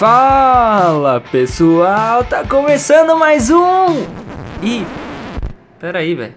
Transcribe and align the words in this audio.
Fala 0.00 1.20
pessoal, 1.20 2.24
tá 2.24 2.42
começando 2.42 3.18
mais 3.18 3.50
um! 3.50 4.06
Ih, 4.62 4.86
peraí, 5.78 6.14
velho. 6.14 6.32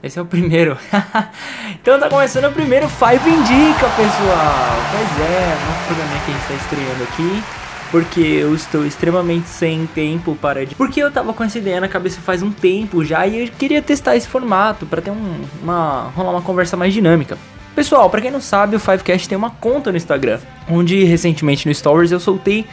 Esse 0.00 0.20
é 0.20 0.22
o 0.22 0.24
primeiro. 0.24 0.78
então 1.82 1.98
tá 1.98 2.08
começando 2.08 2.44
o 2.44 2.52
primeiro 2.52 2.88
Five 2.88 3.28
Indica, 3.28 3.88
pessoal. 3.96 4.76
Pois 4.92 5.28
é, 5.28 5.58
nosso 5.66 5.84
programinha 5.88 6.20
que 6.24 6.30
a 6.30 6.34
gente 6.34 6.46
tá 6.46 6.54
estreando 6.54 7.02
aqui. 7.02 7.42
Porque 7.90 8.20
eu 8.20 8.54
estou 8.54 8.86
extremamente 8.86 9.48
sem 9.48 9.88
tempo 9.88 10.36
para. 10.36 10.64
Porque 10.76 11.02
eu 11.02 11.10
tava 11.10 11.32
com 11.32 11.42
essa 11.42 11.58
ideia 11.58 11.80
na 11.80 11.88
cabeça 11.88 12.20
faz 12.20 12.40
um 12.40 12.52
tempo 12.52 13.04
já 13.04 13.26
e 13.26 13.46
eu 13.46 13.52
queria 13.52 13.82
testar 13.82 14.14
esse 14.14 14.28
formato 14.28 14.86
para 14.86 15.02
ter 15.02 15.10
um, 15.10 15.40
uma. 15.60 16.12
rolar 16.14 16.30
uma 16.30 16.42
conversa 16.42 16.76
mais 16.76 16.94
dinâmica. 16.94 17.36
Pessoal, 17.74 18.10
para 18.10 18.20
quem 18.20 18.30
não 18.30 18.40
sabe, 18.40 18.76
o 18.76 18.80
Fivecast 18.80 19.28
tem 19.28 19.38
uma 19.38 19.50
conta 19.50 19.90
no 19.90 19.96
Instagram, 19.96 20.38
onde 20.68 21.02
recentemente 21.04 21.66
no 21.66 21.74
Stories 21.74 22.10
eu 22.10 22.20
soltei 22.20 22.66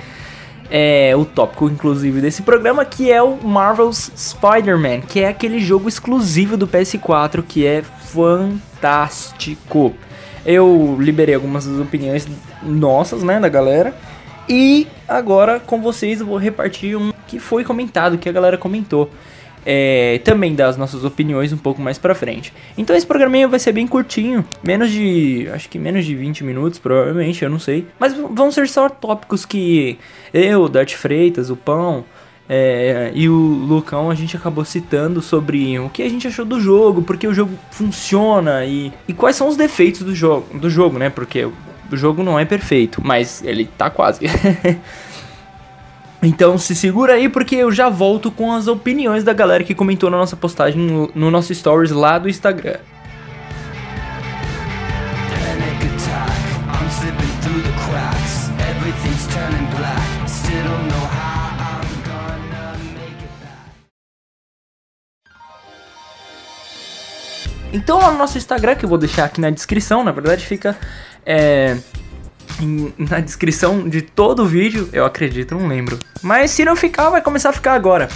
é, 0.70 1.16
o 1.16 1.24
tópico, 1.24 1.68
inclusive, 1.68 2.20
desse 2.20 2.42
programa, 2.42 2.84
que 2.84 3.12
é 3.12 3.22
o 3.22 3.38
Marvel's 3.38 4.12
Spider-Man, 4.16 5.02
que 5.02 5.22
é 5.22 5.30
aquele 5.30 5.60
jogo 5.60 5.88
exclusivo 5.88 6.58
do 6.58 6.68
PS4 6.68 7.44
que 7.48 7.66
é 7.66 7.82
fantástico. 7.82 9.94
Eu 10.46 10.98
liberei 11.00 11.36
algumas 11.36 11.66
das 11.66 11.80
opiniões 11.80 12.28
nossas, 12.64 13.24
né, 13.24 13.40
da 13.40 13.50
galera. 13.50 13.94
E 14.50 14.88
agora 15.08 15.60
com 15.60 15.82
vocês 15.82 16.22
eu 16.22 16.26
vou 16.26 16.38
repartir 16.38 16.98
um 16.98 17.12
que 17.28 17.40
foi 17.40 17.66
comentado, 17.66 18.18
que 18.18 18.30
a 18.30 18.32
galera 18.32 18.58
comentou 18.58 19.12
é, 19.70 20.22
também 20.24 20.56
dar 20.56 20.68
as 20.68 20.78
nossas 20.78 21.04
opiniões 21.04 21.52
um 21.52 21.58
pouco 21.58 21.82
mais 21.82 21.98
pra 21.98 22.16
frente. 22.16 22.54
Então 22.78 22.96
esse 22.96 23.06
programinha 23.06 23.50
vai 23.50 23.60
ser 23.60 23.74
bem 23.74 23.86
curtinho, 23.86 24.46
menos 24.64 24.90
de, 24.90 25.50
acho 25.54 25.68
que 25.68 25.78
menos 25.78 26.06
de 26.06 26.16
20 26.16 26.46
minutos, 26.46 26.80
provavelmente, 26.80 27.44
eu 27.44 27.50
não 27.50 27.60
sei. 27.60 27.86
Mas 28.00 28.14
vão 28.14 28.50
ser 28.50 28.70
só 28.70 28.88
tópicos 28.88 29.46
que 29.46 30.00
eu, 30.34 30.70
Dart 30.70 30.94
Freitas, 30.94 31.50
o 31.50 31.58
Pão 31.58 32.06
é, 32.48 33.12
e 33.14 33.28
o 33.28 33.36
Lucão 33.36 34.10
a 34.10 34.16
gente 34.16 34.38
acabou 34.38 34.64
citando 34.64 35.22
sobre 35.22 35.78
o 35.78 35.90
que 35.90 36.02
a 36.02 36.10
gente 36.10 36.26
achou 36.26 36.46
do 36.46 36.62
jogo, 36.62 37.02
porque 37.02 37.28
o 37.28 37.34
jogo 37.34 37.52
funciona 37.70 38.64
e, 38.64 38.94
e 39.06 39.14
quais 39.14 39.36
são 39.36 39.50
os 39.50 39.58
defeitos 39.58 40.02
do 40.02 40.16
jogo, 40.16 40.58
do 40.58 40.70
jogo, 40.70 40.98
né? 40.98 41.10
Porque 41.10 41.44
o 41.44 41.98
jogo 41.98 42.24
não 42.24 42.40
é 42.40 42.46
perfeito, 42.46 43.02
mas 43.04 43.44
ele 43.44 43.66
tá 43.78 43.90
quase. 43.90 44.22
Então 46.22 46.58
se 46.58 46.76
segura 46.76 47.14
aí 47.14 47.30
porque 47.30 47.56
eu 47.56 47.72
já 47.72 47.90
volto 47.90 48.32
com 48.32 48.52
as 48.52 48.68
opiniões 48.68 49.24
da 49.24 49.34
galera 49.34 49.64
que 49.64 49.76
comentou 49.76 50.10
na 50.10 50.18
nossa 50.18 50.36
postagem 50.36 50.82
no, 50.82 51.12
no 51.14 51.30
nosso 51.30 51.54
stories 51.54 51.92
lá 51.92 52.18
do 52.18 52.28
Instagram. 52.28 52.78
Então 67.72 68.00
lá 68.00 68.12
no 68.12 68.18
nosso 68.18 68.38
Instagram, 68.38 68.76
que 68.76 68.86
eu 68.86 68.90
vou 68.90 68.98
deixar 68.98 69.26
aqui 69.26 69.40
na 69.40 69.50
descrição, 69.50 70.04
na 70.04 70.12
verdade 70.12 70.46
fica 70.46 70.76
é, 71.26 71.78
na 72.98 73.20
descrição 73.20 73.88
de 73.88 74.02
todo 74.02 74.44
o 74.44 74.46
vídeo, 74.46 74.90
eu 74.92 75.06
acredito, 75.06 75.56
não 75.56 75.68
lembro. 75.68 76.00
Mas 76.22 76.52
se 76.52 76.66
não 76.66 76.76
ficar, 76.76 77.10
vai 77.10 77.22
começar 77.22 77.50
a 77.50 77.54
ficar 77.54 77.74
agora. 77.74 78.08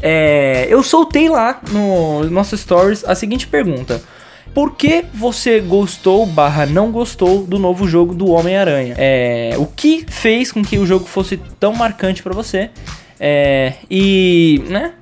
É, 0.00 0.66
eu 0.70 0.82
soltei 0.82 1.28
lá 1.28 1.60
no 1.70 2.24
nosso 2.30 2.56
stories 2.56 3.04
a 3.04 3.14
seguinte 3.14 3.46
pergunta. 3.46 4.02
Por 4.54 4.74
que 4.74 5.04
você 5.14 5.60
gostou 5.60 6.24
barra 6.26 6.66
não 6.66 6.90
gostou 6.90 7.44
do 7.44 7.58
novo 7.58 7.86
jogo 7.86 8.14
do 8.14 8.28
Homem-Aranha? 8.30 8.94
É, 8.96 9.54
o 9.58 9.66
que 9.66 10.04
fez 10.08 10.50
com 10.50 10.64
que 10.64 10.78
o 10.78 10.86
jogo 10.86 11.04
fosse 11.04 11.36
tão 11.60 11.72
marcante 11.74 12.22
para 12.22 12.34
você? 12.34 12.70
É, 13.20 13.74
e, 13.90 14.62
né? 14.68 14.94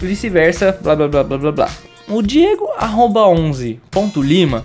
Vice-versa, 0.00 0.78
blá 0.82 0.96
blá 0.96 1.08
blá 1.08 1.24
blá 1.24 1.38
blá 1.38 1.52
blá. 1.52 1.70
O 2.08 2.22
Diego 2.22 2.68
arroba 2.76 3.20
11.lima 3.20 4.64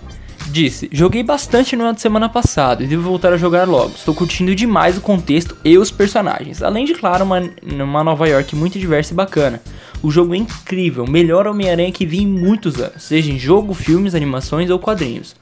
Disse, 0.56 0.88
joguei 0.90 1.22
bastante 1.22 1.76
no 1.76 1.84
ano 1.84 1.92
de 1.92 2.00
semana 2.00 2.30
passado 2.30 2.82
e 2.82 2.86
devo 2.86 3.02
voltar 3.02 3.30
a 3.30 3.36
jogar 3.36 3.68
logo. 3.68 3.90
Estou 3.90 4.14
curtindo 4.14 4.54
demais 4.54 4.96
o 4.96 5.02
contexto 5.02 5.54
e 5.62 5.76
os 5.76 5.90
personagens. 5.90 6.62
Além 6.62 6.86
de, 6.86 6.94
claro, 6.94 7.26
uma, 7.26 7.42
uma 7.62 8.02
Nova 8.02 8.26
York 8.26 8.56
muito 8.56 8.78
diversa 8.78 9.12
e 9.12 9.14
bacana. 9.14 9.60
O 10.02 10.10
jogo 10.10 10.34
é 10.34 10.38
incrível, 10.38 11.06
melhor 11.06 11.46
Homem-Aranha 11.46 11.92
que 11.92 12.06
vi 12.06 12.22
em 12.22 12.26
muitos 12.26 12.80
anos, 12.80 13.02
seja 13.02 13.30
em 13.30 13.38
jogo, 13.38 13.74
filmes, 13.74 14.14
animações 14.14 14.70
ou 14.70 14.78
quadrinhos. 14.78 15.36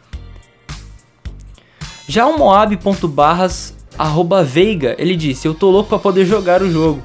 Já 2.09 2.27
o 2.27 2.37
Moab.barras 2.37 3.73
Veiga, 4.45 4.97
ele 4.99 5.15
disse, 5.15 5.47
eu 5.47 5.55
tô 5.55 5.71
louco 5.71 5.91
pra 5.91 5.99
poder 6.01 6.27
jogar 6.27 6.61
o 6.61 6.69
jogo. 6.69 7.01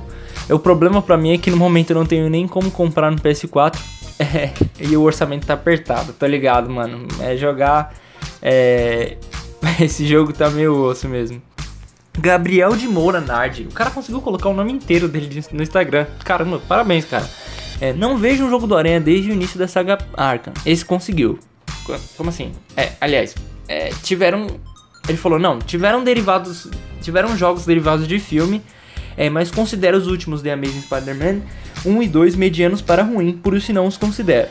O 0.49 0.57
problema 0.57 0.99
para 0.99 1.15
mim 1.15 1.33
é 1.33 1.37
que 1.37 1.51
no 1.51 1.57
momento 1.57 1.91
eu 1.91 1.95
não 1.95 2.07
tenho 2.07 2.27
nem 2.27 2.47
como 2.47 2.71
comprar 2.71 3.11
no 3.11 3.17
PS4 3.19 3.77
é, 4.19 4.51
e 4.79 4.97
o 4.97 5.01
orçamento 5.01 5.47
tá 5.47 5.53
apertado, 5.53 6.11
tá 6.11 6.27
ligado, 6.27 6.69
mano? 6.69 7.07
É 7.21 7.37
jogar. 7.37 7.93
É, 8.41 9.17
esse 9.79 10.05
jogo 10.05 10.33
tá 10.33 10.49
meio 10.49 10.75
osso 10.75 11.07
mesmo. 11.07 11.41
Gabriel 12.17 12.75
de 12.75 12.85
Moura 12.85 13.21
Nardi. 13.21 13.63
O 13.63 13.71
cara 13.71 13.89
conseguiu 13.89 14.21
colocar 14.21 14.49
o 14.49 14.53
nome 14.53 14.73
inteiro 14.73 15.07
dele 15.07 15.41
no 15.53 15.63
Instagram. 15.63 16.05
Caramba, 16.25 16.61
parabéns, 16.67 17.05
cara. 17.05 17.27
É, 17.79 17.93
não 17.93 18.17
vejo 18.17 18.43
um 18.43 18.49
jogo 18.49 18.67
do 18.67 18.75
Aranha 18.75 18.99
desde 18.99 19.31
o 19.31 19.33
início 19.33 19.57
da 19.57 19.67
saga 19.67 19.97
Arkham. 20.13 20.53
Esse 20.65 20.83
conseguiu. 20.83 21.39
Como 22.17 22.29
assim? 22.29 22.51
É, 22.75 22.91
aliás, 22.99 23.33
é, 23.69 23.89
tiveram. 24.03 24.47
Ele 25.07 25.17
falou, 25.17 25.39
não, 25.39 25.59
tiveram 25.59 26.03
derivados. 26.03 26.67
Tiveram 27.01 27.37
jogos 27.37 27.65
derivados 27.65 28.05
de 28.05 28.19
filme 28.19 28.61
é, 29.19 29.29
mas 29.29 29.51
considera 29.51 29.97
os 29.97 30.07
últimos 30.07 30.41
The 30.41 30.53
Amazing 30.53 30.81
Spider-Man 30.83 31.41
1 31.85 32.03
e 32.03 32.07
2 32.07 32.35
medianos 32.35 32.81
para 32.81 33.03
ruim, 33.03 33.33
por 33.33 33.55
isso 33.55 33.73
não 33.73 33.87
os 33.87 33.97
considero. 33.97 34.49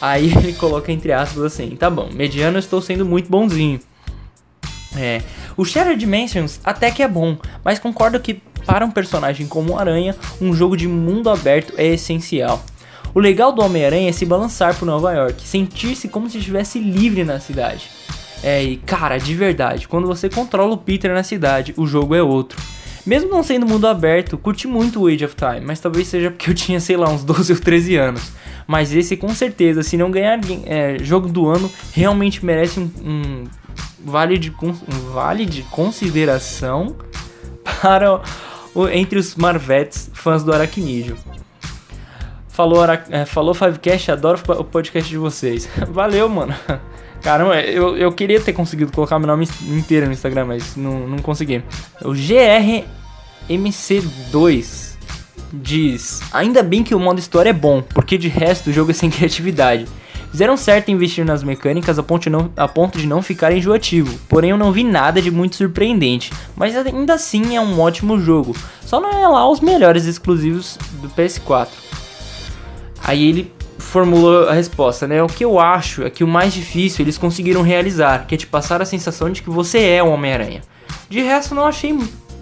Aí 0.00 0.32
ele 0.38 0.52
coloca 0.52 0.90
entre 0.90 1.12
aspas 1.12 1.44
assim, 1.44 1.76
tá 1.76 1.90
bom, 1.90 2.08
mediano 2.12 2.56
eu 2.56 2.60
estou 2.60 2.80
sendo 2.80 3.04
muito 3.04 3.30
bonzinho. 3.30 3.80
É, 4.96 5.22
o 5.56 5.64
Shattered 5.64 6.00
Dimensions 6.00 6.60
até 6.64 6.90
que 6.90 7.02
é 7.02 7.08
bom, 7.08 7.36
mas 7.64 7.78
concordo 7.78 8.18
que 8.18 8.42
para 8.66 8.84
um 8.84 8.90
personagem 8.90 9.46
como 9.46 9.78
Aranha, 9.78 10.16
um 10.40 10.52
jogo 10.52 10.76
de 10.76 10.88
mundo 10.88 11.30
aberto 11.30 11.74
é 11.76 11.86
essencial. 11.86 12.62
O 13.14 13.18
legal 13.18 13.52
do 13.52 13.62
Homem-Aranha 13.62 14.08
é 14.08 14.12
se 14.12 14.24
balançar 14.24 14.76
por 14.76 14.86
Nova 14.86 15.12
York, 15.12 15.42
sentir-se 15.42 16.08
como 16.08 16.30
se 16.30 16.38
estivesse 16.38 16.78
livre 16.78 17.24
na 17.24 17.40
cidade. 17.40 17.90
É, 18.42 18.62
e 18.62 18.76
cara, 18.76 19.18
de 19.18 19.34
verdade, 19.34 19.88
quando 19.88 20.06
você 20.06 20.28
controla 20.28 20.74
o 20.74 20.78
Peter 20.78 21.12
na 21.12 21.22
cidade, 21.22 21.74
o 21.76 21.86
jogo 21.86 22.14
é 22.14 22.22
outro. 22.22 22.60
Mesmo 23.06 23.30
não 23.30 23.42
sendo 23.42 23.66
mundo 23.66 23.86
aberto, 23.86 24.36
curti 24.36 24.68
muito 24.68 25.02
o 25.02 25.06
Age 25.06 25.24
of 25.24 25.34
Time, 25.34 25.60
mas 25.60 25.80
talvez 25.80 26.08
seja 26.08 26.30
porque 26.30 26.50
eu 26.50 26.54
tinha, 26.54 26.80
sei 26.80 26.96
lá, 26.96 27.08
uns 27.08 27.22
12 27.24 27.52
ou 27.52 27.58
13 27.58 27.96
anos. 27.96 28.32
Mas 28.66 28.94
esse 28.94 29.16
com 29.16 29.28
certeza, 29.30 29.82
se 29.82 29.96
não 29.96 30.10
ganhar 30.10 30.38
é, 30.64 30.98
jogo 31.00 31.28
do 31.28 31.48
ano, 31.48 31.70
realmente 31.92 32.44
merece 32.44 32.78
um, 32.78 32.90
um, 33.04 33.44
vale, 34.04 34.38
de, 34.38 34.54
um 34.62 34.72
vale 35.12 35.44
de 35.44 35.62
consideração 35.62 36.96
para 37.82 38.20
o, 38.74 38.88
entre 38.88 39.18
os 39.18 39.34
Marvetes 39.34 40.10
fãs 40.14 40.44
do 40.44 40.52
Aracnídeo. 40.52 41.16
Falou, 42.48 42.84
é, 42.84 43.24
falou 43.24 43.54
Fivecast, 43.54 44.12
adoro 44.12 44.38
o 44.58 44.64
podcast 44.64 45.08
de 45.08 45.16
vocês. 45.16 45.68
Valeu, 45.88 46.28
mano. 46.28 46.54
Caramba, 47.22 47.60
eu, 47.60 47.96
eu 47.96 48.12
queria 48.12 48.40
ter 48.40 48.52
conseguido 48.52 48.92
colocar 48.92 49.18
meu 49.18 49.28
nome 49.28 49.48
inteiro 49.68 50.06
no 50.06 50.12
Instagram, 50.12 50.46
mas 50.46 50.76
não, 50.76 51.06
não 51.06 51.18
consegui. 51.18 51.62
O 52.02 52.12
GRMC2 52.12 54.90
diz: 55.52 56.22
Ainda 56.32 56.62
bem 56.62 56.82
que 56.82 56.94
o 56.94 56.98
modo 56.98 57.18
história 57.18 57.50
é 57.50 57.54
bom, 57.54 57.82
porque 57.82 58.16
de 58.16 58.28
resto 58.28 58.70
o 58.70 58.72
jogo 58.72 58.90
é 58.90 58.94
sem 58.94 59.10
criatividade. 59.10 59.86
Fizeram 60.30 60.56
certo 60.56 60.88
em 60.88 60.92
investir 60.92 61.24
nas 61.24 61.42
mecânicas 61.42 61.98
a 61.98 62.04
ponto, 62.04 62.30
não, 62.30 62.52
a 62.56 62.68
ponto 62.68 62.98
de 62.98 63.06
não 63.06 63.20
ficar 63.20 63.52
enjoativo, 63.52 64.16
porém 64.28 64.50
eu 64.50 64.56
não 64.56 64.70
vi 64.70 64.84
nada 64.84 65.20
de 65.20 65.28
muito 65.28 65.56
surpreendente, 65.56 66.32
mas 66.54 66.76
ainda 66.76 67.14
assim 67.14 67.56
é 67.56 67.60
um 67.60 67.80
ótimo 67.80 68.20
jogo, 68.20 68.56
só 68.80 69.00
não 69.00 69.10
é 69.10 69.26
lá 69.26 69.50
os 69.50 69.60
melhores 69.60 70.04
exclusivos 70.04 70.78
do 71.02 71.08
PS4. 71.08 71.66
Aí 73.02 73.28
ele 73.28 73.52
formulou 73.80 74.48
a 74.48 74.52
resposta, 74.52 75.06
né? 75.08 75.22
O 75.22 75.26
que 75.26 75.44
eu 75.44 75.58
acho 75.58 76.04
é 76.04 76.10
que 76.10 76.22
o 76.22 76.28
mais 76.28 76.52
difícil 76.52 77.04
eles 77.04 77.18
conseguiram 77.18 77.62
realizar, 77.62 78.26
que 78.26 78.34
é 78.34 78.38
te 78.38 78.46
passar 78.46 78.80
a 78.80 78.84
sensação 78.84 79.30
de 79.30 79.42
que 79.42 79.50
você 79.50 79.80
é 79.80 80.02
o 80.02 80.10
Homem-Aranha. 80.10 80.60
De 81.08 81.20
resto, 81.20 81.54
não 81.54 81.66
achei 81.66 81.98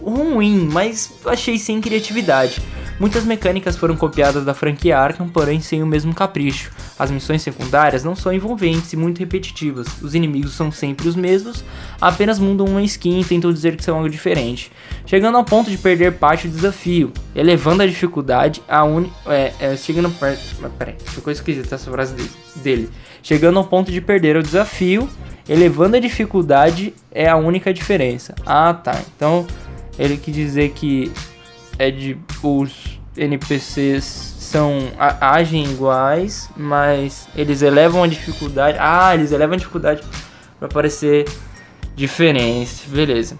ruim, 0.08 0.68
mas 0.72 1.12
achei 1.24 1.58
sem 1.58 1.80
criatividade. 1.80 2.60
Muitas 3.00 3.24
mecânicas 3.24 3.76
foram 3.76 3.96
copiadas 3.96 4.44
da 4.44 4.52
franquia 4.52 4.98
Arkham, 4.98 5.28
porém 5.28 5.60
sem 5.60 5.80
o 5.84 5.86
mesmo 5.86 6.12
capricho. 6.12 6.72
As 6.98 7.12
missões 7.12 7.42
secundárias 7.42 8.02
não 8.02 8.16
são 8.16 8.32
envolventes 8.32 8.92
e 8.92 8.96
muito 8.96 9.20
repetitivas. 9.20 9.86
Os 10.02 10.16
inimigos 10.16 10.54
são 10.54 10.72
sempre 10.72 11.06
os 11.06 11.14
mesmos, 11.14 11.64
apenas 12.00 12.40
mudam 12.40 12.66
uma 12.66 12.82
skin 12.82 13.20
e 13.20 13.24
tentam 13.24 13.52
dizer 13.52 13.76
que 13.76 13.84
são 13.84 13.96
algo 13.96 14.10
diferente. 14.10 14.72
Chegando 15.06 15.36
ao 15.38 15.44
ponto 15.44 15.70
de 15.70 15.78
perder 15.78 16.14
parte 16.14 16.48
do 16.48 16.56
desafio, 16.56 17.12
elevando 17.36 17.84
a 17.84 17.86
dificuldade 17.86 18.60
a 18.68 18.82
uni... 18.82 19.12
É, 19.26 19.52
é, 19.60 19.76
chegando... 19.76 20.10
Peraí, 20.76 20.96
ficou 20.98 21.32
esquisita 21.32 21.76
essa 21.76 21.90
frase 21.92 22.16
dele. 22.56 22.90
Chegando 23.22 23.60
ao 23.60 23.64
ponto 23.64 23.92
de 23.92 24.00
perder 24.00 24.36
o 24.36 24.42
desafio, 24.42 25.08
elevando 25.48 25.96
a 25.96 26.00
dificuldade 26.00 26.92
é 27.12 27.28
a 27.28 27.36
única 27.36 27.72
diferença. 27.72 28.34
Ah, 28.44 28.74
tá. 28.74 29.00
Então 29.16 29.46
Ele 29.98 30.16
quis 30.16 30.34
dizer 30.34 30.70
que 30.70 31.12
é 31.78 31.90
de 31.90 32.16
os 32.42 32.98
NPCs 33.16 34.04
são 34.38 34.92
agem 34.98 35.64
iguais, 35.64 36.48
mas 36.56 37.28
eles 37.34 37.60
elevam 37.60 38.02
a 38.02 38.06
dificuldade. 38.06 38.78
Ah, 38.80 39.14
eles 39.14 39.32
elevam 39.32 39.54
a 39.54 39.58
dificuldade 39.58 40.02
para 40.58 40.68
parecer 40.68 41.26
diferente. 41.94 42.88
Beleza. 42.88 43.36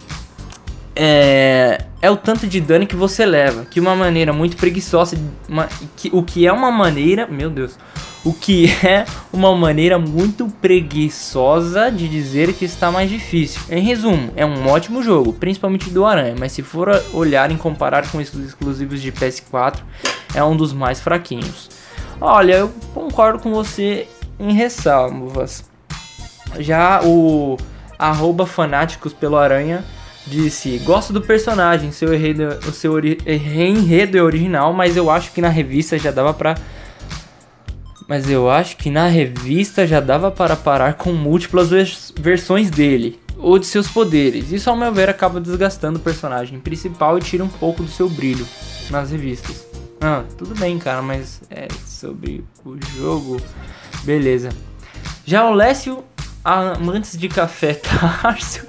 É, 1.00 1.85
é 2.03 2.11
o 2.11 2.17
tanto 2.17 2.45
de 2.45 2.61
dano 2.61 2.85
que 2.85 2.97
você 2.97 3.25
leva, 3.25 3.65
que 3.65 3.79
uma 3.79 3.95
maneira 3.95 4.33
muito 4.33 4.56
preguiçosa, 4.56 5.17
uma, 5.49 5.69
que, 5.97 6.11
o 6.12 6.25
que 6.25 6.45
é 6.45 6.53
uma 6.53 6.73
maneira, 6.73 7.25
meu 7.29 7.49
Deus, 7.49 7.79
o 8.25 8.33
que 8.33 8.67
é 8.85 9.05
uma 9.33 9.55
maneira 9.55 9.97
muito 9.97 10.49
preguiçosa 10.61 11.89
de 11.89 12.09
dizer 12.09 12.53
que 12.53 12.65
está 12.65 12.91
mais 12.91 13.09
difícil. 13.09 13.61
Em 13.71 13.81
resumo, 13.81 14.33
é 14.35 14.45
um 14.45 14.67
ótimo 14.67 15.00
jogo, 15.00 15.33
principalmente 15.33 15.89
do 15.89 16.05
Aranha, 16.05 16.35
mas 16.37 16.50
se 16.50 16.62
for 16.62 17.00
olhar 17.12 17.49
e 17.53 17.56
comparar 17.56 18.11
com 18.11 18.19
os 18.19 18.35
exclusivos 18.35 19.00
de 19.00 19.12
PS4, 19.12 19.79
é 20.35 20.43
um 20.43 20.56
dos 20.56 20.73
mais 20.73 21.00
fraquinhos. 21.00 21.71
Olha, 22.21 22.55
eu 22.55 22.73
concordo 22.93 23.39
com 23.39 23.53
você 23.53 24.09
em 24.37 24.53
ressalvas. 24.53 25.65
Já 26.59 27.00
o 27.05 27.56
arroba 27.97 28.47
fanáticos 28.47 29.12
pelo 29.12 29.37
Aranha 29.37 29.85
disse: 30.28 30.78
Gosto 30.78 31.12
do 31.12 31.20
personagem, 31.20 31.90
seu 31.90 32.14
enredo, 32.14 32.58
o 32.69 32.72
seu 32.72 32.98
enredo 32.98 34.19
é 34.19 34.22
original, 34.22 34.72
mas 34.72 34.96
eu 34.96 35.10
acho 35.10 35.32
que 35.32 35.40
na 35.40 35.48
revista 35.48 35.98
já 35.98 36.10
dava 36.10 36.32
pra. 36.32 36.54
Mas 38.08 38.30
eu 38.30 38.50
acho 38.50 38.76
que 38.76 38.90
na 38.90 39.06
revista 39.06 39.86
já 39.86 40.00
dava 40.00 40.30
para 40.30 40.56
parar 40.56 40.94
com 40.94 41.12
múltiplas 41.12 41.69
vers 41.69 42.12
versões 42.19 42.70
dele 42.70 43.19
ou 43.36 43.58
de 43.58 43.66
seus 43.66 43.86
poderes. 43.88 44.50
Isso, 44.50 44.69
ao 44.69 44.76
meu 44.76 44.92
ver, 44.92 45.08
acaba 45.08 45.40
desgastando 45.40 45.98
o 45.98 46.02
personagem 46.02 46.58
principal 46.58 47.19
e 47.19 47.20
tira 47.20 47.44
um 47.44 47.48
pouco 47.48 47.82
do 47.82 47.90
seu 47.90 48.08
brilho 48.08 48.46
nas 48.90 49.10
revistas. 49.10 49.66
Ah, 50.00 50.25
tudo 50.36 50.54
bem, 50.54 50.78
cara, 50.78 51.02
mas 51.02 51.42
é 51.50 51.69
sobre 51.86 52.44
o 52.64 52.76
jogo. 52.96 53.40
Beleza. 54.04 54.50
Já 55.25 55.48
o 55.48 55.54
Lécio 55.54 56.04
Amantes 56.49 57.19
de 57.19 57.29
Café 57.29 57.75
Tárcio 58.23 58.65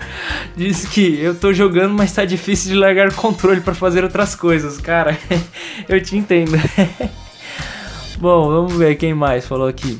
diz 0.54 0.86
que 0.86 1.18
eu 1.18 1.34
tô 1.34 1.54
jogando, 1.54 1.94
mas 1.94 2.12
tá 2.12 2.26
difícil 2.26 2.74
de 2.74 2.78
largar 2.78 3.08
o 3.08 3.14
controle 3.16 3.62
para 3.62 3.74
fazer 3.74 4.04
outras 4.04 4.36
coisas. 4.36 4.78
Cara, 4.78 5.18
eu 5.88 6.04
te 6.04 6.18
entendo. 6.18 6.52
Bom, 8.20 8.50
vamos 8.50 8.74
ver 8.74 8.96
quem 8.96 9.14
mais 9.14 9.48
falou 9.48 9.66
aqui. 9.66 9.98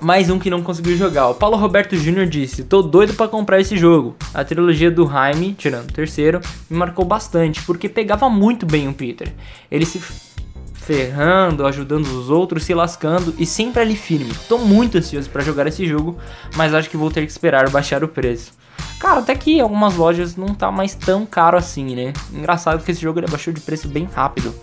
Mais 0.00 0.30
um 0.30 0.38
que 0.38 0.48
não 0.48 0.62
conseguiu 0.62 0.96
jogar. 0.96 1.28
O 1.28 1.34
Paulo 1.34 1.58
Roberto 1.58 1.94
Jr. 1.94 2.26
disse: 2.26 2.64
Tô 2.64 2.80
doido 2.80 3.12
para 3.12 3.28
comprar 3.28 3.60
esse 3.60 3.76
jogo. 3.76 4.16
A 4.32 4.42
trilogia 4.42 4.90
do 4.90 5.06
Jaime, 5.06 5.52
tirando 5.52 5.90
o 5.90 5.92
terceiro, 5.92 6.40
me 6.70 6.78
marcou 6.78 7.04
bastante, 7.04 7.60
porque 7.64 7.86
pegava 7.86 8.30
muito 8.30 8.64
bem 8.64 8.88
o 8.88 8.94
Peter. 8.94 9.30
Ele 9.70 9.84
se 9.84 9.98
ferrando, 10.86 11.66
ajudando 11.66 12.06
os 12.06 12.30
outros, 12.30 12.62
se 12.62 12.72
lascando 12.72 13.34
e 13.38 13.44
sempre 13.44 13.82
ali 13.82 13.96
firme. 13.96 14.32
Tô 14.48 14.56
muito 14.56 14.96
ansioso 14.96 15.28
para 15.28 15.42
jogar 15.42 15.66
esse 15.66 15.84
jogo, 15.84 16.16
mas 16.54 16.72
acho 16.72 16.88
que 16.88 16.96
vou 16.96 17.10
ter 17.10 17.26
que 17.26 17.32
esperar 17.32 17.68
baixar 17.68 18.04
o 18.04 18.08
preço. 18.08 18.52
Cara, 19.00 19.18
até 19.18 19.34
que 19.34 19.60
algumas 19.60 19.96
lojas 19.96 20.36
não 20.36 20.54
tá 20.54 20.70
mais 20.70 20.94
tão 20.94 21.26
caro 21.26 21.58
assim, 21.58 21.96
né? 21.96 22.12
Engraçado 22.32 22.84
que 22.84 22.90
esse 22.92 23.00
jogo 23.00 23.18
ele 23.18 23.26
baixou 23.26 23.52
de 23.52 23.60
preço 23.60 23.88
bem 23.88 24.08
rápido. 24.14 24.54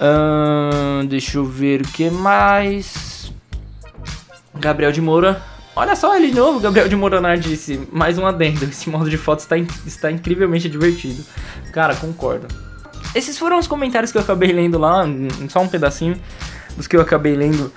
Hum, 0.00 1.04
deixa 1.06 1.38
eu 1.38 1.44
ver 1.44 1.82
o 1.82 1.88
que 1.88 2.08
mais. 2.08 3.32
Gabriel 4.54 4.92
de 4.92 5.00
Moura. 5.00 5.42
Olha 5.74 5.96
só 5.96 6.16
ele 6.16 6.28
de 6.28 6.36
novo, 6.36 6.60
Gabriel 6.60 6.88
de 6.88 6.94
Mouranar 6.94 7.36
disse. 7.36 7.88
Mais 7.90 8.16
um 8.16 8.26
adendo. 8.26 8.64
Esse 8.64 8.88
modo 8.88 9.10
de 9.10 9.18
foto 9.18 9.40
está, 9.40 9.58
in 9.58 9.66
está 9.84 10.10
incrivelmente 10.10 10.68
divertido. 10.68 11.24
Cara, 11.72 11.96
concordo. 11.96 12.46
Esses 13.14 13.38
foram 13.38 13.58
os 13.58 13.66
comentários 13.66 14.10
que 14.10 14.18
eu 14.18 14.22
acabei 14.22 14.52
lendo 14.52 14.78
lá, 14.78 15.04
só 15.48 15.60
um 15.60 15.68
pedacinho 15.68 16.20
dos 16.76 16.86
que 16.86 16.96
eu 16.96 17.00
acabei 17.00 17.34
lendo 17.34 17.72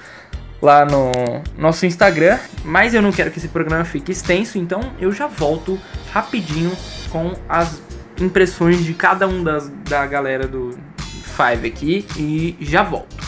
lá 0.61 0.85
no 0.85 1.11
nosso 1.57 1.85
Instagram. 1.85 2.39
Mas 2.63 2.93
eu 2.93 3.01
não 3.01 3.11
quero 3.11 3.31
que 3.31 3.37
esse 3.37 3.47
programa 3.47 3.85
fique 3.85 4.11
extenso, 4.11 4.57
então 4.57 4.81
eu 4.99 5.11
já 5.11 5.27
volto 5.27 5.79
rapidinho 6.11 6.71
com 7.09 7.33
as 7.47 7.81
impressões 8.19 8.83
de 8.83 8.93
cada 8.93 9.27
um 9.27 9.43
das, 9.43 9.69
da 9.87 10.05
galera 10.05 10.47
do 10.47 10.77
Five 11.37 11.67
aqui 11.67 12.05
e 12.17 12.57
já 12.59 12.81
volto. 12.81 13.26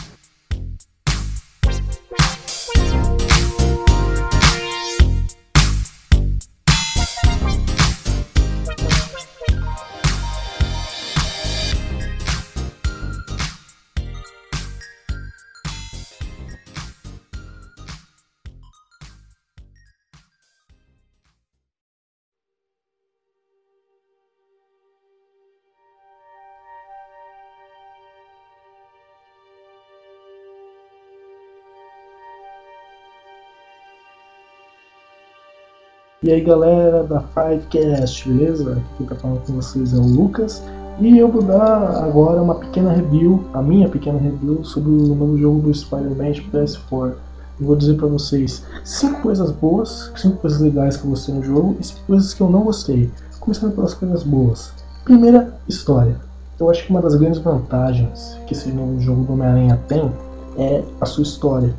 E 36.21 36.29
aí 36.29 36.41
galera 36.41 37.01
da 37.01 37.21
Fivecast, 37.21 38.27
beleza? 38.27 38.73
Aqui 38.73 38.83
quem 38.97 39.07
tá 39.07 39.15
falando 39.15 39.39
com 39.45 39.53
vocês 39.53 39.93
é 39.93 39.97
o 39.97 40.03
Lucas 40.03 40.61
e 40.99 41.17
eu 41.17 41.31
vou 41.31 41.41
dar 41.41 42.03
agora 42.03 42.41
uma 42.41 42.55
pequena 42.55 42.91
review, 42.91 43.45
a 43.53 43.61
minha 43.61 43.87
pequena 43.87 44.19
review 44.19 44.61
sobre 44.65 44.91
o 44.91 45.15
novo 45.15 45.37
jogo 45.37 45.61
do 45.61 45.73
Spider-Man 45.73 46.31
de 46.31 46.41
PS4. 46.41 47.13
Eu 47.57 47.65
vou 47.65 47.73
dizer 47.73 47.95
para 47.95 48.07
vocês 48.07 48.65
cinco 48.83 49.21
coisas 49.21 49.49
boas, 49.51 50.11
cinco 50.17 50.35
coisas 50.39 50.59
legais 50.59 50.97
que 50.97 51.05
eu 51.05 51.09
gostei 51.11 51.33
no 51.33 51.41
jogo 51.41 51.77
e 51.79 51.85
cinco 51.85 52.01
coisas 52.05 52.33
que 52.33 52.41
eu 52.41 52.49
não 52.49 52.63
gostei. 52.63 53.09
Começando 53.39 53.73
pelas 53.73 53.93
coisas 53.93 54.21
boas. 54.21 54.73
Primeira, 55.05 55.53
história. 55.69 56.17
Eu 56.59 56.69
acho 56.69 56.83
que 56.83 56.89
uma 56.89 57.01
das 57.01 57.15
grandes 57.15 57.39
vantagens 57.39 58.37
que 58.45 58.53
esse 58.53 58.69
novo 58.73 58.99
jogo 58.99 59.23
do 59.23 59.31
Homem-Aranha 59.31 59.79
tem 59.87 60.11
é 60.57 60.83
a 60.99 61.05
sua 61.05 61.23
história. 61.23 61.73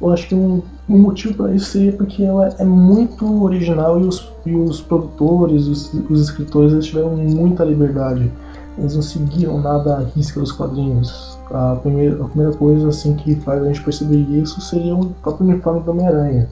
Eu 0.00 0.12
acho 0.12 0.28
que 0.28 0.34
um 0.34 0.62
o 0.90 0.98
motivo 0.98 1.34
para 1.34 1.54
isso 1.54 1.66
seria 1.66 1.92
porque 1.92 2.24
ela 2.24 2.48
é 2.58 2.64
muito 2.64 3.44
original 3.44 4.00
e 4.00 4.04
os, 4.04 4.28
e 4.44 4.56
os 4.56 4.80
produtores, 4.80 5.68
os, 5.68 5.94
os 6.10 6.22
escritores, 6.22 6.72
eles 6.72 6.86
tiveram 6.86 7.10
muita 7.10 7.64
liberdade. 7.64 8.30
Eles 8.76 8.96
não 8.96 9.02
seguiram 9.02 9.60
nada 9.60 9.98
à 9.98 10.00
risca 10.00 10.40
dos 10.40 10.50
quadrinhos. 10.50 11.38
A 11.52 11.76
primeira, 11.76 12.24
a 12.24 12.28
primeira 12.28 12.52
coisa 12.56 12.88
assim 12.88 13.14
que 13.14 13.36
faz 13.36 13.62
a 13.62 13.66
gente 13.66 13.82
perceber 13.84 14.16
isso 14.16 14.60
seria 14.60 14.96
o 14.96 15.10
próprio 15.22 15.46
uniforme 15.46 15.80
do 15.80 15.92
Homem-Aranha. 15.92 16.48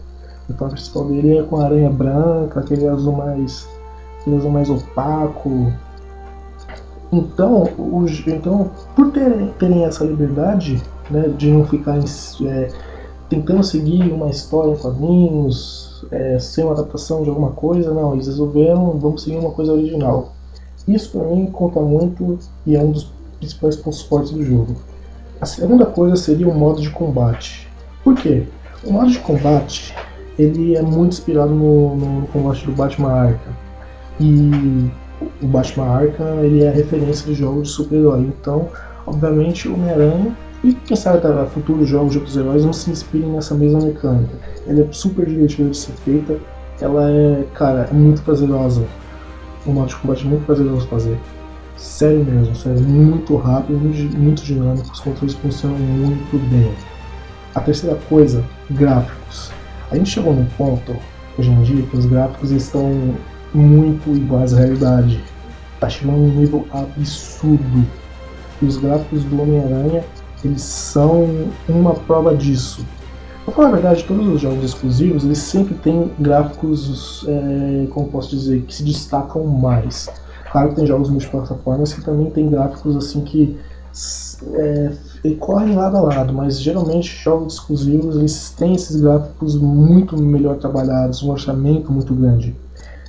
O 0.46 0.52
uniforme 0.52 0.74
principal 0.74 1.04
dele 1.06 1.38
é 1.38 1.42
com 1.42 1.56
a 1.56 1.64
aranha 1.64 1.90
branca, 1.90 2.60
aquele 2.60 2.86
azul 2.86 3.14
mais, 3.14 3.68
aquele 4.20 4.36
azul 4.36 4.50
mais 4.52 4.70
opaco. 4.70 5.72
Então, 7.10 7.68
os, 7.76 8.24
então 8.24 8.70
por 8.94 9.10
terem, 9.10 9.48
terem 9.58 9.84
essa 9.84 10.04
liberdade 10.04 10.80
né, 11.10 11.28
de 11.36 11.50
não 11.50 11.64
ficar 11.64 11.98
é, 11.98 12.68
tentando 13.28 13.62
seguir 13.62 14.10
uma 14.12 14.30
história 14.30 14.72
em 14.72 14.76
quadrinhos, 14.76 16.04
é, 16.10 16.38
ser 16.38 16.64
uma 16.64 16.72
adaptação 16.72 17.22
de 17.22 17.28
alguma 17.28 17.50
coisa, 17.50 17.92
não, 17.92 18.14
eles 18.14 18.26
resolveram, 18.26 18.98
vamos 18.98 19.22
seguir 19.22 19.36
uma 19.36 19.50
coisa 19.50 19.72
original. 19.72 20.32
Isso 20.86 21.10
para 21.10 21.26
mim 21.28 21.46
conta 21.46 21.80
muito 21.80 22.38
e 22.66 22.74
é 22.74 22.80
um 22.80 22.90
dos 22.90 23.12
principais 23.38 23.76
pontos 23.76 24.02
fortes 24.02 24.30
do 24.32 24.42
jogo. 24.42 24.74
A 25.40 25.46
segunda 25.46 25.86
coisa 25.86 26.16
seria 26.16 26.48
o 26.48 26.54
modo 26.54 26.80
de 26.80 26.90
combate. 26.90 27.68
Por 28.02 28.14
quê? 28.14 28.46
O 28.84 28.92
modo 28.92 29.10
de 29.10 29.18
combate 29.18 29.94
ele 30.38 30.76
é 30.76 30.82
muito 30.82 31.12
inspirado 31.12 31.52
no, 31.52 31.96
no 31.96 32.26
combate 32.28 32.64
do 32.64 32.72
Batman 32.72 33.12
Arkham. 33.12 33.52
E 34.20 34.90
o 35.42 35.46
Batman 35.46 35.86
Arkham 35.86 36.44
ele 36.44 36.62
é 36.62 36.70
referência 36.70 37.26
de 37.26 37.34
jogos 37.34 37.68
de 37.68 37.74
super-herói. 37.74 38.20
Então, 38.20 38.68
obviamente, 39.06 39.68
o 39.68 39.74
Homem-Aranha 39.74 40.36
e 40.64 40.72
quem 40.74 40.96
sabe 40.96 41.20
tá, 41.20 41.46
futuros 41.46 41.88
jogos 41.88 42.12
de 42.12 42.18
outros 42.18 42.36
heróis 42.36 42.64
não 42.64 42.72
se 42.72 42.90
inspirem 42.90 43.30
nessa 43.30 43.54
mesma 43.54 43.80
mecânica. 43.80 44.34
Ela 44.66 44.80
é 44.80 44.88
super 44.90 45.24
divertida 45.26 45.70
de 45.70 45.76
ser 45.76 45.92
feita, 46.04 46.36
ela 46.80 47.08
é, 47.08 47.44
cara, 47.54 47.88
é 47.90 47.94
muito 47.94 48.22
prazerosa. 48.22 48.84
O 49.64 49.70
modo 49.70 49.88
de 49.88 49.96
combate 49.96 50.26
é 50.26 50.28
muito 50.28 50.46
prazeroso 50.46 50.86
fazer. 50.88 51.16
Sério 51.76 52.24
mesmo, 52.24 52.56
sério, 52.56 52.80
muito 52.80 53.36
rápido, 53.36 53.78
muito 53.78 54.42
dinâmico, 54.42 54.90
os 54.92 54.98
controles 54.98 55.34
funcionam 55.34 55.78
muito 55.78 56.38
bem. 56.50 56.72
A 57.54 57.60
terceira 57.60 57.96
coisa, 58.08 58.44
gráficos. 58.70 59.52
A 59.92 59.96
gente 59.96 60.10
chegou 60.10 60.34
num 60.34 60.46
ponto, 60.56 60.96
hoje 61.38 61.50
em 61.50 61.62
dia, 61.62 61.82
que 61.82 61.96
os 61.96 62.06
gráficos 62.06 62.50
estão 62.50 63.14
muito 63.54 64.10
iguais 64.10 64.52
à 64.54 64.58
realidade. 64.58 65.22
Tá 65.78 65.88
chegando 65.88 66.18
um 66.18 66.34
nível 66.34 66.66
absurdo. 66.72 67.86
E 68.60 68.66
os 68.66 68.76
gráficos 68.76 69.22
do 69.24 69.40
Homem-Aranha 69.40 70.04
eles 70.44 70.62
são 70.62 71.48
uma 71.68 71.94
prova 71.94 72.36
disso. 72.36 72.84
Pra 73.44 73.54
falar 73.54 73.68
a 73.68 73.72
verdade, 73.72 74.04
todos 74.04 74.26
os 74.26 74.40
jogos 74.40 74.64
exclusivos 74.64 75.24
eles 75.24 75.38
sempre 75.38 75.74
têm 75.74 76.10
gráficos, 76.18 77.24
é, 77.26 77.86
como 77.90 78.08
posso 78.08 78.30
dizer, 78.30 78.62
que 78.62 78.74
se 78.74 78.82
destacam 78.82 79.44
mais. 79.44 80.08
Claro 80.50 80.70
que 80.70 80.76
tem 80.76 80.86
jogos 80.86 81.10
multiplataformas 81.10 81.92
que 81.92 82.02
também 82.02 82.30
tem 82.30 82.48
gráficos 82.50 82.96
assim 82.96 83.22
que 83.22 83.58
é, 84.54 84.92
correm 85.40 85.74
lado 85.74 85.96
a 85.96 86.00
lado, 86.00 86.32
mas 86.32 86.60
geralmente 86.60 87.08
jogos 87.22 87.54
exclusivos 87.54 88.16
eles 88.16 88.50
têm 88.50 88.74
esses 88.74 89.00
gráficos 89.00 89.56
muito 89.56 90.16
melhor 90.16 90.56
trabalhados, 90.56 91.22
um 91.22 91.30
orçamento 91.30 91.90
muito 91.90 92.14
grande. 92.14 92.54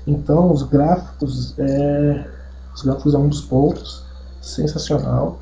Então 0.08 0.52
os 0.52 0.64
gráficos 0.64 1.54
é, 1.60 2.26
os 2.74 2.82
gráficos 2.82 3.14
é 3.14 3.18
um 3.18 3.28
dos 3.28 3.42
pontos 3.42 4.04
sensacional. 4.42 5.40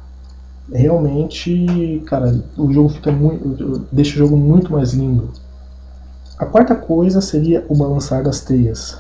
Realmente, 0.72 2.04
cara, 2.06 2.44
o 2.58 2.72
jogo 2.74 2.90
fica 2.90 3.12
muito, 3.12 3.86
deixa 3.92 4.16
o 4.16 4.18
jogo 4.18 4.36
muito 4.36 4.72
mais 4.72 4.94
lindo. 4.94 5.30
A 6.38 6.46
quarta 6.46 6.76
coisa 6.76 7.22
seria 7.22 7.66
o 7.70 7.76
balançar 7.76 8.24
das 8.24 8.42
teias. 8.42 8.98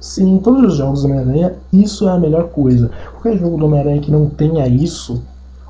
Sim, 0.00 0.34
em 0.34 0.38
todos 0.38 0.72
os 0.72 0.78
jogos 0.78 1.02
do 1.02 1.08
Homem-Aranha, 1.08 1.54
isso 1.72 2.08
é 2.08 2.12
a 2.12 2.18
melhor 2.18 2.48
coisa. 2.48 2.90
Qualquer 3.12 3.38
jogo 3.38 3.56
do 3.56 3.66
Homem-Aranha 3.66 4.00
que 4.00 4.10
não 4.10 4.28
tenha 4.28 4.66
isso, 4.66 5.22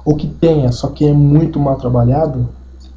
ou 0.05 0.17
que 0.17 0.27
tenha, 0.27 0.73
só 0.73 0.89
que 0.89 1.05
é 1.05 1.13
muito 1.13 1.61
mal 1.61 1.77
trabalhado, 1.77 2.49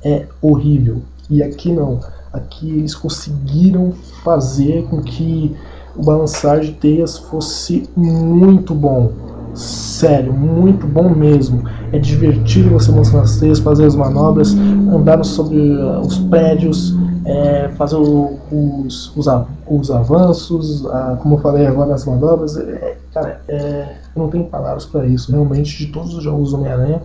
é 0.03 0.27
horrível. 0.41 1.01
E 1.29 1.43
aqui 1.43 1.73
não. 1.73 1.99
Aqui 2.31 2.69
eles 2.69 2.95
conseguiram 2.95 3.91
fazer 4.23 4.85
com 4.87 5.01
que 5.01 5.55
o 5.95 6.03
balançar 6.03 6.59
de 6.59 6.73
teias 6.73 7.17
fosse 7.17 7.89
muito 7.95 8.73
bom. 8.75 9.11
Sério, 9.55 10.33
muito 10.33 10.85
bom 10.85 11.09
mesmo. 11.09 11.63
É 11.93 11.97
divertido 11.97 12.71
você 12.71 12.91
balançar 12.91 13.21
as 13.21 13.37
teias, 13.37 13.59
fazer 13.59 13.85
as 13.85 13.95
manobras, 13.95 14.53
andar 14.53 15.23
sobre 15.23 15.57
uh, 15.57 16.01
os 16.01 16.17
prédios, 16.17 16.93
é, 17.23 17.69
fazer 17.69 17.95
o, 17.95 18.37
os, 18.51 19.15
os, 19.15 19.27
os, 19.67 19.91
avanços, 19.91 20.85
a, 20.87 21.17
como 21.21 21.35
eu 21.35 21.39
falei 21.39 21.65
agora 21.65 21.91
nas 21.91 22.05
manobras. 22.05 22.57
É, 22.57 22.97
cara, 23.13 23.41
é, 23.47 23.95
eu 24.13 24.21
não 24.21 24.29
tenho 24.29 24.43
palavras 24.45 24.85
para 24.85 25.07
isso. 25.07 25.31
Realmente, 25.31 25.77
de 25.77 25.87
todos 25.87 26.13
os 26.13 26.23
jogos 26.23 26.51
do 26.51 26.57
Homem-Aranha, 26.57 27.01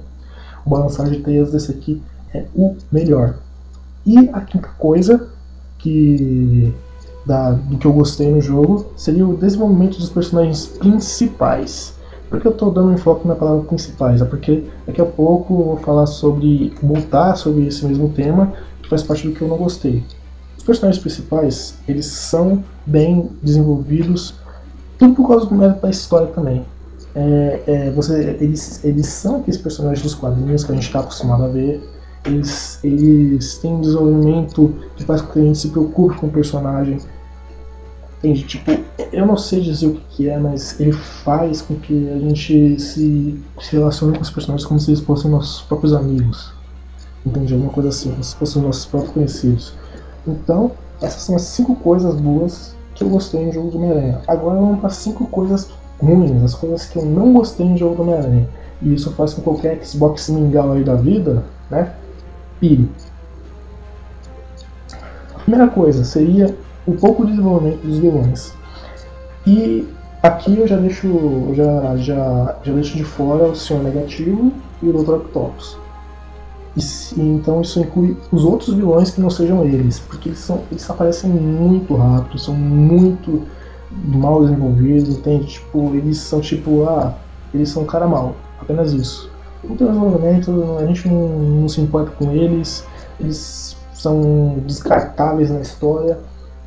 o 0.67 0.71
balançar 0.71 1.09
de 1.09 1.21
teias 1.21 1.53
desse 1.53 1.71
aqui 1.71 2.03
é 2.35 2.45
o 2.55 2.75
melhor. 2.91 3.37
E 4.05 4.19
a 4.33 4.41
quinta 4.41 4.69
coisa 4.77 5.29
que 5.79 6.75
da, 7.25 7.53
do 7.53 7.79
que 7.79 7.87
eu 7.87 7.93
gostei 7.93 8.31
no 8.31 8.41
jogo 8.41 8.87
seria 8.97 9.27
o 9.27 9.37
desenvolvimento 9.37 9.99
dos 9.99 10.11
personagens 10.11 10.67
principais. 10.67 12.00
Por 12.31 12.41
que 12.41 12.47
eu 12.47 12.53
estou 12.53 12.71
dando 12.71 12.93
enfoque 12.93 13.27
na 13.27 13.35
palavra 13.35 13.65
principais? 13.65 14.23
É 14.23 14.25
porque 14.25 14.65
daqui 14.87 15.01
a 15.01 15.05
pouco 15.05 15.53
eu 15.53 15.65
vou 15.65 15.77
falar 15.79 16.07
sobre, 16.07 16.73
voltar 16.81 17.35
sobre 17.35 17.67
esse 17.67 17.85
mesmo 17.85 18.09
tema, 18.11 18.53
que 18.81 18.89
faz 18.89 19.03
parte 19.03 19.27
do 19.27 19.35
que 19.35 19.43
eu 19.43 19.49
não 19.49 19.57
gostei. 19.57 20.05
Os 20.57 20.63
personagens 20.63 21.03
principais, 21.03 21.75
eles 21.89 22.07
são 22.07 22.63
bem 22.87 23.29
desenvolvidos, 23.43 24.35
tudo 24.97 25.15
por 25.15 25.27
causa 25.27 25.47
do 25.47 25.55
mérito 25.57 25.81
da 25.81 25.91
história 25.91 26.29
também. 26.29 26.65
É, 27.17 27.63
é, 27.67 27.91
você, 27.91 28.37
eles, 28.41 28.85
eles 28.85 29.07
são 29.07 29.41
aqueles 29.41 29.61
personagens 29.61 30.01
dos 30.01 30.15
quadrinhos 30.15 30.63
que 30.63 30.71
a 30.71 30.75
gente 30.77 30.87
está 30.87 31.01
acostumado 31.01 31.45
a 31.45 31.49
ver. 31.49 31.83
Eles, 32.25 32.79
eles 32.85 33.59
têm 33.59 33.73
um 33.73 33.81
desenvolvimento 33.81 34.73
que 34.95 35.03
faz 35.03 35.21
com 35.21 35.33
que 35.33 35.41
a 35.41 35.43
gente 35.43 35.59
se 35.59 35.69
preocupe 35.69 36.17
com 36.17 36.29
o 36.29 36.31
personagem. 36.31 36.99
Entende? 38.23 38.43
Tipo, 38.45 38.73
eu 39.13 39.27
não 39.27 39.39
sei 39.39 39.63
dizer 39.63 39.87
o 39.87 40.01
que, 40.11 40.29
é, 40.29 40.39
mas 40.39 40.79
ele 40.79 40.93
faz 40.93 41.63
com 41.63 41.75
que 41.77 42.11
a 42.11 42.19
gente 42.19 42.79
se, 42.79 43.43
se 43.59 43.73
relacione 43.73 44.15
com 44.15 44.23
os 44.23 44.31
personagens 44.31 44.67
como 44.67 44.79
se 44.79 44.91
eles 44.91 45.01
fossem 45.01 45.31
nossos 45.31 45.63
próprios 45.63 45.95
amigos. 45.95 46.53
Entende? 47.25 47.55
Alguma 47.55 47.73
coisa 47.73 47.89
assim, 47.89 48.11
como 48.11 48.23
se 48.23 48.37
fossem 48.37 48.63
nossos 48.63 48.85
próprios 48.85 49.15
conhecidos. 49.15 49.75
Então, 50.27 50.73
essas 51.01 51.23
são 51.23 51.35
as 51.35 51.43
cinco 51.43 51.75
coisas 51.77 52.15
boas 52.15 52.75
que 52.95 53.03
eu 53.03 53.09
gostei 53.09 53.47
no 53.47 53.53
jogo 53.53 53.71
do 53.71 53.79
Homem-Aranha. 53.79 54.21
Agora 54.29 54.61
vamos 54.61 54.81
para 54.81 54.91
cinco 54.91 55.27
coisas 55.27 55.71
ruins, 55.99 56.43
as 56.43 56.55
coisas 56.55 56.85
que 56.85 56.99
eu 56.99 57.07
não 57.07 57.33
gostei 57.33 57.67
no 57.67 57.77
jogo 57.77 57.97
do 57.97 58.03
Homem-Aranha. 58.03 58.47
E 58.83 58.95
isso 58.95 59.11
faz 59.13 59.33
com 59.33 59.41
qualquer 59.41 59.83
Xbox 59.83 60.29
mingau 60.29 60.73
aí 60.73 60.85
da 60.85 60.95
vida, 60.95 61.43
né? 61.71 61.95
Pire. 62.61 62.87
A 65.35 65.39
primeira 65.39 65.69
coisa 65.69 66.05
seria 66.05 66.55
o 66.91 66.97
pouco 66.97 67.25
desenvolvimento 67.25 67.81
dos 67.83 67.99
vilões. 67.99 68.53
E 69.47 69.87
aqui 70.23 70.59
eu 70.59 70.67
já 70.67 70.77
deixo, 70.77 71.53
já, 71.55 71.97
já, 71.97 72.57
já 72.63 72.73
deixo 72.73 72.97
de 72.97 73.05
fora 73.05 73.45
o 73.45 73.57
Senhor 73.57 73.83
Negativo 73.83 74.53
e 74.83 74.89
o 74.89 74.93
Dr. 74.93 75.15
Octopus. 75.15 75.79
E, 76.77 77.21
então 77.21 77.61
isso 77.61 77.81
inclui 77.81 78.17
os 78.31 78.45
outros 78.45 78.75
vilões 78.75 79.11
que 79.11 79.21
não 79.21 79.31
sejam 79.31 79.65
eles, 79.65 79.99
porque 79.99 80.29
eles, 80.29 80.39
são, 80.39 80.63
eles 80.71 80.89
aparecem 80.89 81.31
muito 81.31 81.95
rápido, 81.97 82.39
são 82.39 82.55
muito 82.55 83.43
mal 83.91 84.43
desenvolvidos, 84.43 85.17
entende? 85.17 85.47
Tipo, 85.47 85.95
eles 85.95 86.19
são 86.19 86.41
tipo, 86.41 86.85
ah, 86.85 87.15
eles 87.53 87.69
são 87.71 87.85
cara 87.85 88.07
mal, 88.07 88.37
apenas 88.61 88.93
isso. 88.93 89.29
Tem 89.63 89.77
desenvolvimento, 89.77 90.79
a 90.79 90.87
gente 90.87 91.09
não, 91.09 91.29
não 91.29 91.69
se 91.69 91.81
importa 91.81 92.13
com 92.13 92.31
eles, 92.31 92.85
eles 93.19 93.77
são 93.93 94.57
descartáveis 94.67 95.51
na 95.51 95.61
história. 95.61 96.19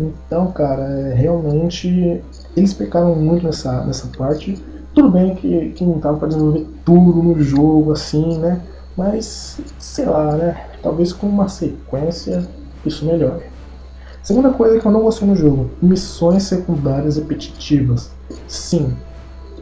Então, 0.03 0.51
cara, 0.51 0.83
é, 0.83 1.13
realmente 1.13 2.21
eles 2.55 2.73
pecaram 2.73 3.15
muito 3.15 3.45
nessa, 3.45 3.83
nessa 3.85 4.07
parte. 4.17 4.61
Tudo 4.93 5.09
bem 5.09 5.35
que, 5.35 5.69
que 5.69 5.83
não 5.83 5.99
tava 5.99 6.17
para 6.17 6.27
desenvolver 6.27 6.67
tudo 6.85 7.23
no 7.23 7.41
jogo, 7.41 7.91
assim, 7.91 8.37
né? 8.37 8.61
Mas, 8.97 9.59
sei 9.79 10.05
lá, 10.05 10.35
né? 10.35 10.65
Talvez 10.81 11.11
com 11.13 11.27
uma 11.27 11.47
sequência 11.47 12.47
isso 12.85 13.05
melhore. 13.05 13.43
Segunda 14.21 14.51
coisa 14.51 14.79
que 14.79 14.85
eu 14.85 14.91
não 14.91 15.01
gostei 15.01 15.27
no 15.27 15.35
jogo: 15.35 15.71
missões 15.81 16.43
secundárias 16.43 17.17
repetitivas. 17.17 18.11
Sim, 18.47 18.95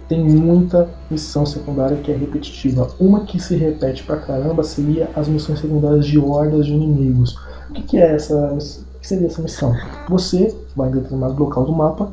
tem 0.07 0.23
muita 0.23 0.89
missão 1.09 1.45
secundária 1.45 1.97
que 1.97 2.11
é 2.11 2.15
repetitiva. 2.15 2.89
Uma 2.99 3.21
que 3.21 3.39
se 3.39 3.55
repete 3.55 4.03
pra 4.03 4.17
caramba 4.17 4.61
seria 4.63 5.09
as 5.15 5.27
missões 5.27 5.59
secundárias 5.59 6.05
de 6.05 6.19
hordas 6.19 6.65
de 6.65 6.73
inimigos. 6.73 7.37
O 7.69 7.73
que, 7.73 7.83
que 7.83 7.97
é 7.97 8.15
essa? 8.15 8.57
Que 9.01 9.07
seria 9.07 9.27
essa 9.27 9.41
missão? 9.41 9.75
Você 10.07 10.55
vai 10.75 10.89
em 10.89 10.93
determinado 10.93 11.41
local 11.41 11.65
do 11.65 11.73
mapa 11.73 12.11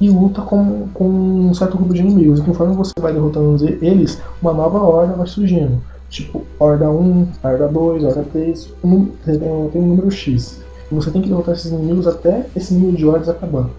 e 0.00 0.08
luta 0.08 0.40
com, 0.40 0.88
com 0.94 1.04
um 1.04 1.54
certo 1.54 1.76
grupo 1.76 1.92
de 1.92 2.00
inimigos. 2.00 2.40
E 2.40 2.42
conforme 2.42 2.74
você 2.74 2.92
vai 2.98 3.12
derrotando 3.12 3.62
eles, 3.84 4.18
uma 4.40 4.52
nova 4.52 4.78
horda 4.78 5.14
vai 5.14 5.26
surgindo. 5.26 5.80
Tipo, 6.08 6.44
Horda 6.58 6.90
1, 6.90 7.28
Horda 7.42 7.68
2, 7.68 8.04
Horda 8.04 8.24
3, 8.32 8.74
um, 8.82 9.06
tem 9.06 9.80
um 9.80 9.86
número 9.86 10.10
X. 10.10 10.60
Você 10.90 11.10
tem 11.10 11.22
que 11.22 11.28
derrotar 11.28 11.54
esses 11.54 11.70
inimigos 11.70 12.06
até 12.06 12.46
esse 12.56 12.74
número 12.74 12.96
de 12.96 13.06
hordas 13.06 13.28
acabar. 13.28 13.70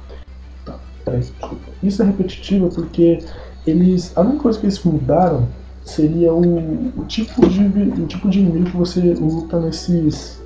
Tá, 0.66 0.80
peraí, 1.04 1.20
desculpa. 1.20 1.58
Isso 1.84 2.02
é 2.02 2.06
repetitivo 2.06 2.70
porque 2.70 3.20
eles. 3.68 4.16
A 4.16 4.22
única 4.22 4.44
coisa 4.44 4.58
que 4.58 4.66
eles 4.66 4.82
mudaram 4.82 5.46
seria 5.84 6.34
o, 6.34 6.92
o, 6.98 7.06
tipo, 7.06 7.46
de, 7.48 7.64
o 8.02 8.08
tipo 8.08 8.30
de 8.30 8.40
inimigo 8.40 8.72
que 8.72 8.78
você 8.78 9.14
luta 9.14 9.60
nesses. 9.60 10.42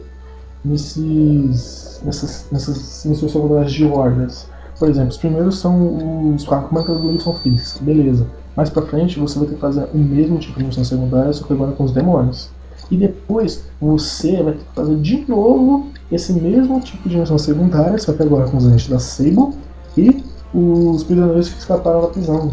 nesses. 0.64 1.85
Nessas, 2.04 2.48
nessas 2.52 3.06
missões 3.06 3.32
secundárias 3.32 3.72
de 3.72 3.86
hordas. 3.86 4.48
Por 4.78 4.90
exemplo, 4.90 5.10
os 5.10 5.18
primeiros 5.18 5.58
são 5.58 6.34
os 6.36 6.44
comandos 6.46 7.00
do 7.00 7.08
Wilson 7.08 7.34
Fix, 7.36 7.80
beleza. 7.82 8.28
Mais 8.56 8.70
pra 8.70 8.84
frente 8.84 9.20
você 9.20 9.40
vai 9.40 9.48
ter 9.48 9.56
que 9.56 9.62
fazer 9.62 9.88
o 9.94 9.98
mesmo 9.98 10.38
tipo 10.38 10.60
de 10.60 10.66
missão 10.66 10.84
secundária, 10.84 11.32
só 11.34 11.46
que 11.46 11.54
agora 11.54 11.72
com 11.72 11.84
os 11.84 11.92
demônios. 11.92 12.50
E 12.92 12.98
depois 12.98 13.64
você 13.80 14.42
vai 14.44 14.54
ter 14.54 14.64
que 14.64 14.76
fazer 14.76 14.96
de 14.98 15.26
novo 15.30 15.88
esse 16.12 16.34
mesmo 16.34 16.80
tipo 16.80 17.08
de 17.10 17.18
missão 17.18 17.38
secundária, 17.38 17.98
só 17.98 18.14
que 18.14 18.22
agora 18.22 18.50
com 18.50 18.58
os 18.58 18.66
agentes 18.66 18.90
da 18.90 19.00
Sable 19.00 19.54
e 19.98 20.24
os 20.54 21.04
prisioneiros 21.04 21.50
que 21.50 21.60
escaparam 21.60 22.02
da 22.02 22.08
prisão. 22.08 22.52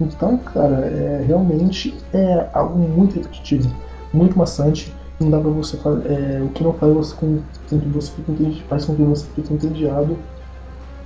Então, 0.00 0.38
cara, 0.38 0.76
é, 0.86 1.24
realmente 1.26 1.94
é 2.12 2.48
algo 2.54 2.78
muito 2.78 3.16
repetitivo, 3.16 3.70
muito 4.12 4.36
maçante. 4.38 4.94
Não 5.20 5.30
dá 5.30 5.38
pra 5.38 5.50
você 5.50 5.76
fazer. 5.76 6.10
É, 6.10 6.42
o 6.42 6.48
que 6.48 6.64
não 6.64 6.72
faz 6.72 6.92
você 6.94 7.14
com 7.16 7.40
que 7.78 7.88
você 7.88 8.10
fique 8.12 8.62
faz 8.68 8.84
com 8.84 8.96
que 8.96 9.02
você 9.02 9.26
fique 9.34 9.52
entediado 9.52 10.16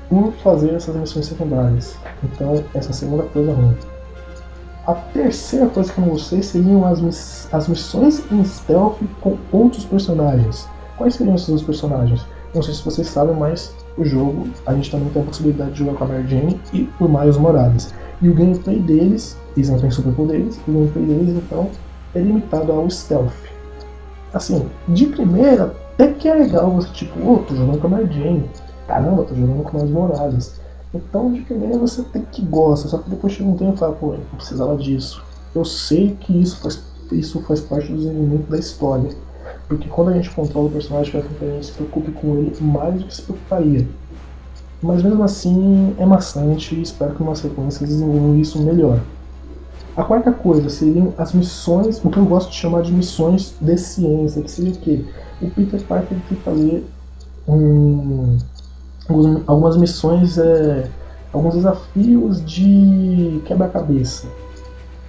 por 0.09 0.33
fazer 0.43 0.75
essas 0.75 0.95
missões 0.95 1.27
secundárias. 1.27 1.97
Então, 2.23 2.63
essa 2.75 2.89
é 2.89 2.91
a 2.91 2.95
segunda 2.95 3.23
coisa 3.25 3.53
ruim. 3.53 3.77
A 4.87 4.93
terceira 4.93 5.67
coisa 5.67 5.93
que 5.93 5.99
eu 5.99 6.05
gostei 6.05 6.43
seriam 6.43 6.85
as, 6.85 7.01
miss 7.01 7.49
as 7.53 7.69
missões 7.69 8.23
em 8.31 8.45
stealth 8.45 8.99
com 9.21 9.39
outros 9.51 9.85
personagens. 9.85 10.69
Quais 10.99 11.15
seriam 11.15 11.35
esses 11.35 11.49
outros 11.49 11.67
personagens? 11.67 12.27
Não 12.55 12.63
sei 12.63 12.75
se 12.75 12.85
vocês 12.85 13.09
sabem, 13.09 13.35
mas 13.35 13.75
o 13.97 14.05
jogo 14.05 14.47
a 14.67 14.75
gente 14.75 14.91
também 14.91 15.09
tem 15.09 15.23
a 15.23 15.25
possibilidade 15.25 15.73
de 15.73 15.79
jogar 15.79 15.95
com 15.95 16.05
a 16.05 16.07
Mary 16.09 16.29
Jane 16.29 16.61
e 16.73 16.89
o 17.01 17.09
Miles 17.09 17.37
Morales. 17.39 17.95
E 18.21 18.29
o 18.29 18.35
gameplay 18.35 18.79
deles, 18.79 19.37
eles 19.57 19.71
não 19.71 19.79
têm 19.79 19.91
superpoderes, 19.91 20.61
o 20.69 20.73
gameplay 20.73 21.05
deles 21.07 21.43
então 21.43 21.71
é 22.15 22.21
limitado 22.21 22.71
ao 22.71 22.89
stealth. 22.91 23.33
Assim, 24.33 24.69
de 24.89 25.07
primeira, 25.07 25.75
até 25.95 26.13
que 26.13 26.29
é 26.29 26.35
legal 26.35 26.71
você, 26.73 26.89
tipo, 26.89 27.19
oh, 27.25 27.39
tô 27.39 27.55
jogando 27.55 27.81
com 27.81 27.87
a 27.87 27.91
Mary 27.91 28.13
Jane. 28.13 28.51
Caramba, 28.89 29.23
tô 29.23 29.35
jogando 29.35 29.63
com 29.63 29.77
Miles 29.77 29.93
Morales. 29.93 30.61
Então, 30.93 31.33
de 31.33 31.41
primeira 31.43 31.79
você 31.79 32.03
tem 32.03 32.23
que 32.23 32.43
gosta, 32.43 32.89
só 32.89 32.99
que 32.99 33.11
depois 33.11 33.33
chega 33.33 33.49
um 33.49 33.57
tempo 33.57 33.75
e 33.75 33.79
fala, 33.79 33.93
pô, 33.95 34.15
eu 34.15 34.21
precisava 34.37 34.77
disso. 34.77 35.23
Eu 35.55 35.65
sei 35.65 36.17
que 36.21 36.33
isso 36.41 36.61
faz, 36.61 36.83
isso 37.13 37.41
faz 37.43 37.61
parte 37.61 37.93
do 37.93 37.97
desenvolvimento 37.97 38.51
da 38.51 38.59
história. 38.59 39.11
Porque 39.69 39.89
quando 39.89 40.09
a 40.09 40.15
gente 40.15 40.31
controla 40.31 40.67
o 40.67 40.73
personagem, 40.73 41.13
faz 41.13 41.27
com 41.27 41.35
que 41.35 41.45
a 41.45 41.49
gente 41.49 41.67
se 41.67 41.73
preocupe 41.73 42.11
com 42.11 42.39
ele 42.39 42.57
mais 42.61 43.01
do 43.01 43.07
que 43.07 43.15
se 43.15 43.23
preocuparia. 43.23 43.89
Mas 44.83 45.03
mesmo 45.03 45.23
assim 45.23 45.95
é 45.97 46.05
maçante 46.05 46.75
e 46.75 46.83
espero 46.83 47.15
que 47.15 47.23
uma 47.23 47.37
sequência 47.37 47.87
desenvolva 47.87 48.37
isso 48.37 48.61
melhor. 48.61 49.01
A 49.97 50.03
quarta 50.03 50.33
coisa 50.33 50.69
seriam 50.69 51.15
as 51.17 51.33
missões, 51.33 52.05
o 52.05 52.11
que 52.11 52.19
eu 52.19 52.25
gosto 52.25 52.51
de 52.51 52.57
chamar 52.57 52.83
de 52.83 52.93
missões 52.93 53.55
de 53.61 53.79
ciência, 53.79 54.43
que 54.43 54.51
seria 54.51 54.73
o 54.73 54.77
quê? 54.77 55.05
O 55.41 55.49
Peter 55.51 55.81
Parker 55.83 56.19
tem 56.29 56.37
que 56.37 56.45
fazer 56.45 56.85
um, 57.47 58.37
algumas 59.47 59.77
missões, 59.77 60.37
é, 60.37 60.89
alguns 61.33 61.55
desafios 61.55 62.45
de 62.45 63.41
quebra-cabeça 63.45 64.27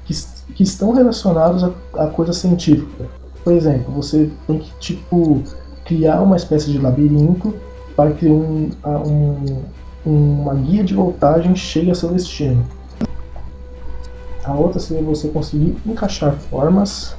que, 0.05 0.13
que 0.53 0.63
estão 0.63 0.91
relacionados 0.93 1.63
a, 1.63 1.71
a 1.95 2.07
coisa 2.07 2.33
científica. 2.33 3.05
Por 3.43 3.53
exemplo, 3.53 3.91
você 3.91 4.29
tem 4.45 4.59
que 4.59 4.71
tipo 4.79 5.41
criar 5.83 6.21
uma 6.21 6.35
espécie 6.35 6.71
de 6.71 6.77
labirinto 6.77 7.55
para 7.95 8.11
que 8.11 8.27
um, 8.27 8.69
um, 8.85 9.61
uma 10.05 10.53
guia 10.53 10.83
de 10.83 10.93
voltagem 10.93 11.55
chegue 11.55 11.89
a 11.89 11.95
seu 11.95 12.09
destino. 12.09 12.63
A 14.45 14.53
outra 14.53 14.79
seria 14.79 15.03
você 15.03 15.27
conseguir 15.29 15.75
encaixar 15.85 16.35
formas 16.35 17.15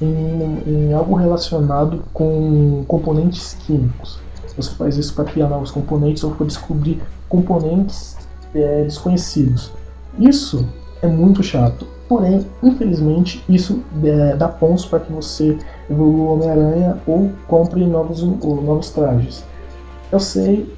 em, 0.00 0.62
em 0.66 0.92
algo 0.92 1.14
relacionado 1.14 2.04
com 2.12 2.84
componentes 2.86 3.54
químicos. 3.54 4.20
Você 4.56 4.70
faz 4.74 4.96
isso 4.96 5.14
para 5.14 5.24
criar 5.24 5.48
novos 5.48 5.70
componentes 5.70 6.22
ou 6.22 6.30
para 6.30 6.46
descobrir 6.46 7.02
componentes 7.28 8.16
é, 8.54 8.84
desconhecidos. 8.84 9.72
Isso 10.18 10.66
é 11.02 11.06
muito 11.06 11.42
chato. 11.42 11.86
Porém, 12.08 12.46
infelizmente, 12.62 13.44
isso 13.48 13.82
é, 14.04 14.36
dá 14.36 14.48
pontos 14.48 14.86
para 14.86 15.00
que 15.00 15.12
você 15.12 15.58
evolua 15.90 16.34
Homem-Aranha 16.34 16.98
ou 17.06 17.30
compre 17.48 17.84
novos, 17.84 18.22
ou 18.22 18.62
novos 18.62 18.90
trajes. 18.90 19.44
Eu 20.12 20.20
sei, 20.20 20.72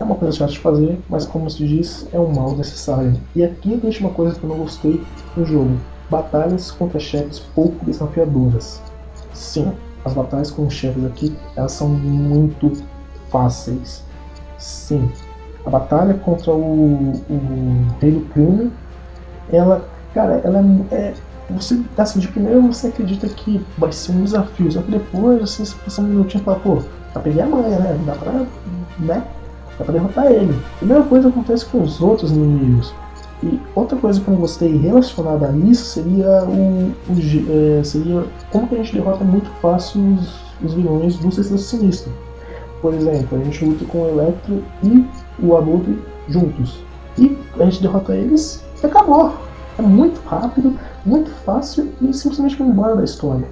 é 0.00 0.04
uma 0.04 0.14
coisa 0.14 0.36
chata 0.36 0.52
de 0.52 0.58
fazer, 0.58 0.98
mas 1.08 1.26
como 1.26 1.48
se 1.50 1.66
diz, 1.66 2.08
é 2.12 2.18
um 2.18 2.32
mal 2.32 2.56
necessário. 2.56 3.12
E 3.36 3.44
aqui 3.44 3.72
eu 3.72 3.78
deixo 3.78 4.00
uma 4.00 4.12
coisa 4.12 4.34
que 4.34 4.42
eu 4.42 4.48
não 4.48 4.56
gostei 4.56 5.00
no 5.36 5.44
jogo: 5.44 5.78
batalhas 6.08 6.70
contra 6.70 6.98
chefes 6.98 7.38
pouco 7.54 7.84
desafiadoras. 7.84 8.82
Sim, 9.34 9.72
as 10.04 10.14
batalhas 10.14 10.50
com 10.50 10.68
chefes 10.70 11.04
aqui 11.04 11.36
elas 11.54 11.72
são 11.72 11.88
muito 11.88 12.72
fáceis. 13.30 14.02
Sim, 14.58 15.10
a 15.66 15.70
batalha 15.70 16.14
contra 16.14 16.50
o, 16.50 17.12
o 17.12 17.86
Rei 18.00 18.12
do 18.12 18.20
Crime, 18.32 18.72
ela, 19.52 19.86
cara, 20.14 20.40
ela 20.42 20.64
é, 20.90 20.94
é 20.94 21.14
você, 21.50 21.80
assim, 21.98 22.20
de 22.20 22.28
primeiro 22.28 22.62
você 22.62 22.86
acredita 22.86 23.28
que 23.28 23.60
vai 23.76 23.92
ser 23.92 24.12
um 24.12 24.22
desafio, 24.22 24.70
só 24.70 24.80
que 24.82 24.90
depois 24.92 25.40
você 25.40 25.64
passa 25.84 26.00
um 26.00 26.04
minutinho 26.04 26.40
e 26.40 26.44
fala, 26.44 26.60
pô, 26.60 26.78
já 27.12 27.20
peguei 27.20 27.42
a 27.42 27.46
manha, 27.46 27.78
né? 27.78 28.00
Dá 28.06 28.14
pra, 28.14 28.46
né? 29.00 29.24
Dá 29.80 29.84
pra 29.84 29.94
derrotar 29.94 30.26
ele. 30.30 30.54
A 30.74 30.78
primeira 30.78 31.02
coisa 31.04 31.30
acontece 31.30 31.64
com 31.64 31.82
os 31.82 32.02
outros 32.02 32.30
inimigos. 32.30 32.94
E 33.42 33.58
outra 33.74 33.96
coisa 33.96 34.20
que 34.20 34.28
eu 34.28 34.36
gostei 34.36 34.76
relacionada 34.76 35.48
a 35.48 35.52
isso 35.56 35.86
seria 35.86 36.44
o, 36.44 36.92
o 37.08 37.78
é, 37.78 37.82
seria 37.82 38.26
como 38.52 38.68
que 38.68 38.74
a 38.74 38.78
gente 38.78 38.92
derrota 38.92 39.24
muito 39.24 39.48
fácil 39.62 40.02
os, 40.14 40.42
os 40.62 40.74
vilões 40.74 41.16
do 41.16 41.32
Sexto 41.32 41.56
Sinistro. 41.56 42.12
Por 42.82 42.92
exemplo, 42.92 43.40
a 43.40 43.44
gente 43.44 43.64
luta 43.64 43.84
com 43.86 44.02
o 44.02 44.08
Electro 44.08 44.62
e 44.82 45.06
o 45.42 45.56
Abutre 45.56 45.98
juntos. 46.28 46.84
E 47.16 47.38
a 47.58 47.64
gente 47.64 47.80
derrota 47.80 48.14
eles 48.14 48.62
e 48.82 48.86
acabou. 48.86 49.32
É 49.78 49.82
muito 49.82 50.20
rápido, 50.28 50.78
muito 51.06 51.30
fácil 51.30 51.90
e 52.02 52.12
simplesmente 52.12 52.56
vai 52.56 52.68
embora 52.68 52.96
da 52.96 53.04
história. 53.04 53.48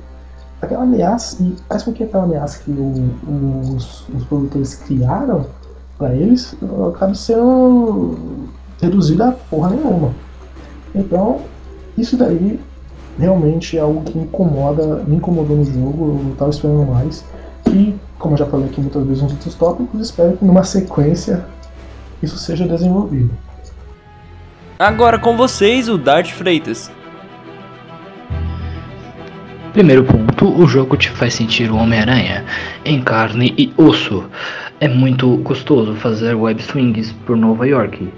Aquela 0.61 0.82
ameaça, 0.82 1.42
e 1.42 1.56
com 1.82 1.92
que 1.94 2.04
aquela 2.04 2.25
ameaça 2.25 2.62
que 2.62 2.70
o, 2.70 3.14
os, 3.75 4.06
os 4.11 4.25
produtores 4.25 4.75
criaram 4.75 5.47
para 5.99 6.14
eles 6.14 6.57
acabe 6.88 7.19
sendo 7.19 8.17
reduzida 8.81 9.28
a 9.28 9.33
porra 9.33 9.71
nenhuma. 9.71 10.12
Então, 10.95 11.40
isso 11.97 12.17
daí 12.17 12.59
realmente 13.19 13.76
é 13.76 13.81
algo 13.81 14.02
que 14.05 14.17
me 14.17 14.25
incomoda, 14.25 15.02
me 15.07 15.17
incomodou 15.17 15.56
no 15.56 15.65
jogo, 15.65 16.08
eu 16.08 16.25
não 16.25 16.32
estava 16.32 16.50
esperando 16.50 16.87
mais. 16.87 17.25
E, 17.69 17.95
como 18.19 18.34
eu 18.34 18.39
já 18.39 18.47
falei 18.47 18.67
aqui 18.67 18.80
muitas 18.80 19.04
vezes 19.04 19.23
nos 19.23 19.32
outros 19.32 19.54
tópicos, 19.56 20.00
espero 20.00 20.37
que 20.37 20.45
numa 20.45 20.63
sequência 20.63 21.45
isso 22.23 22.39
seja 22.39 22.67
desenvolvido. 22.67 23.30
Agora 24.78 25.19
com 25.19 25.37
vocês, 25.37 25.89
o 25.89 25.99
Dart 25.99 26.30
Freitas. 26.30 26.91
Primeiro 29.73 30.04
ponto, 30.04 30.49
o 30.49 30.67
jogo 30.67 30.97
te 30.97 31.11
faz 31.11 31.34
sentir 31.34 31.71
o 31.71 31.76
Homem-Aranha 31.76 32.45
em 32.84 33.02
carne 33.02 33.54
e 33.58 33.73
osso. 33.76 34.25
É 34.80 34.86
muito 34.86 35.38
gostoso 35.38 35.93
fazer 35.97 36.36
web 36.36 36.62
swings 36.62 37.10
por 37.26 37.36
Nova 37.36 37.67
York. 37.67 38.12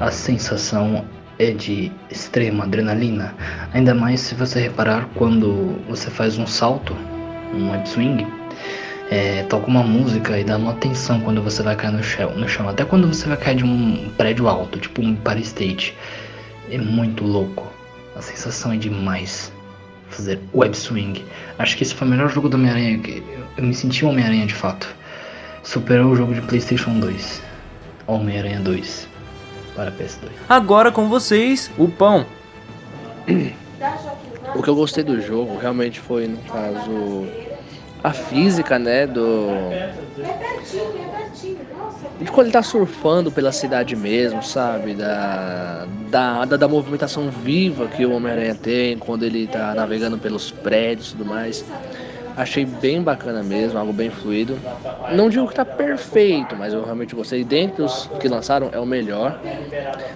A 0.00 0.10
sensação 0.10 1.04
é 1.38 1.50
de 1.50 1.92
extrema 2.10 2.64
adrenalina, 2.64 3.34
ainda 3.74 3.94
mais 3.94 4.20
se 4.20 4.34
você 4.34 4.60
reparar 4.60 5.06
quando 5.14 5.76
você 5.86 6.08
faz 6.08 6.38
um 6.38 6.46
salto, 6.46 6.96
um 7.52 7.70
web 7.70 7.86
swing, 7.86 8.26
é, 9.10 9.42
toca 9.42 9.66
uma 9.66 9.82
música 9.82 10.40
e 10.40 10.44
dá 10.44 10.56
uma 10.56 10.70
atenção 10.70 11.20
quando 11.20 11.42
você 11.42 11.62
vai 11.62 11.76
cair 11.76 11.92
no 11.92 12.02
chão, 12.02 12.34
no 12.34 12.48
chão, 12.48 12.66
até 12.66 12.82
quando 12.82 13.08
você 13.08 13.28
vai 13.28 13.36
cair 13.36 13.56
de 13.56 13.64
um 13.64 14.10
prédio 14.16 14.48
alto, 14.48 14.78
tipo 14.78 15.02
um 15.02 15.10
Empire 15.10 15.42
State. 15.42 15.94
É 16.70 16.78
muito 16.78 17.24
louco. 17.24 17.70
A 18.16 18.22
sensação 18.22 18.72
é 18.72 18.78
demais 18.78 19.52
fazer 20.08 20.40
web 20.54 20.74
swing. 20.74 21.22
Acho 21.58 21.76
que 21.76 21.82
esse 21.82 21.94
foi 21.94 22.08
o 22.08 22.10
melhor 22.10 22.30
jogo 22.30 22.48
do 22.48 22.56
Homem-Aranha. 22.56 22.98
Eu 23.58 23.64
me 23.64 23.74
senti 23.74 24.02
um 24.02 24.08
Homem-Aranha 24.08 24.46
de 24.46 24.54
fato. 24.54 24.88
Superou 25.66 26.12
o 26.12 26.16
jogo 26.16 26.32
de 26.32 26.40
PlayStation 26.42 27.00
2. 27.00 27.42
Homem-Aranha 28.06 28.60
2 28.60 29.08
para 29.74 29.90
PS2. 29.90 30.30
Agora 30.48 30.92
com 30.92 31.08
vocês, 31.08 31.72
o 31.76 31.88
pão. 31.88 32.24
O 34.54 34.62
que 34.62 34.70
eu 34.70 34.76
gostei 34.76 35.02
do 35.02 35.20
jogo 35.20 35.58
realmente 35.58 35.98
foi, 35.98 36.28
no 36.28 36.38
caso, 36.42 37.26
a 38.02 38.12
física, 38.12 38.78
né, 38.78 39.08
do 39.08 39.48
de 42.20 42.30
quando 42.30 42.46
ele 42.46 42.52
tá 42.52 42.62
surfando 42.62 43.30
pela 43.30 43.52
cidade 43.52 43.94
mesmo, 43.96 44.42
sabe? 44.42 44.94
Da, 44.94 45.86
da, 46.10 46.44
da, 46.44 46.56
da 46.56 46.68
movimentação 46.68 47.28
viva 47.28 47.88
que 47.88 48.06
o 48.06 48.12
Homem-Aranha 48.12 48.54
tem 48.54 48.96
quando 48.96 49.24
ele 49.24 49.46
tá 49.46 49.74
navegando 49.74 50.16
pelos 50.16 50.50
prédios 50.50 51.08
e 51.08 51.16
tudo 51.16 51.26
mais. 51.26 51.64
Achei 52.36 52.64
bem 52.66 53.02
bacana 53.02 53.42
mesmo, 53.42 53.78
algo 53.78 53.92
bem 53.92 54.10
fluido. 54.10 54.62
Não 55.08 55.28
digo 55.30 55.48
que 55.48 55.54
tá 55.54 55.64
perfeito, 55.64 56.56
mas 56.56 56.74
eu 56.74 56.84
realmente 56.84 57.14
gostei. 57.14 57.44
Dentre 57.44 57.82
os 57.82 58.06
que 58.20 58.28
lançaram, 58.28 58.68
é 58.72 58.78
o 58.78 58.86
melhor. 58.86 59.36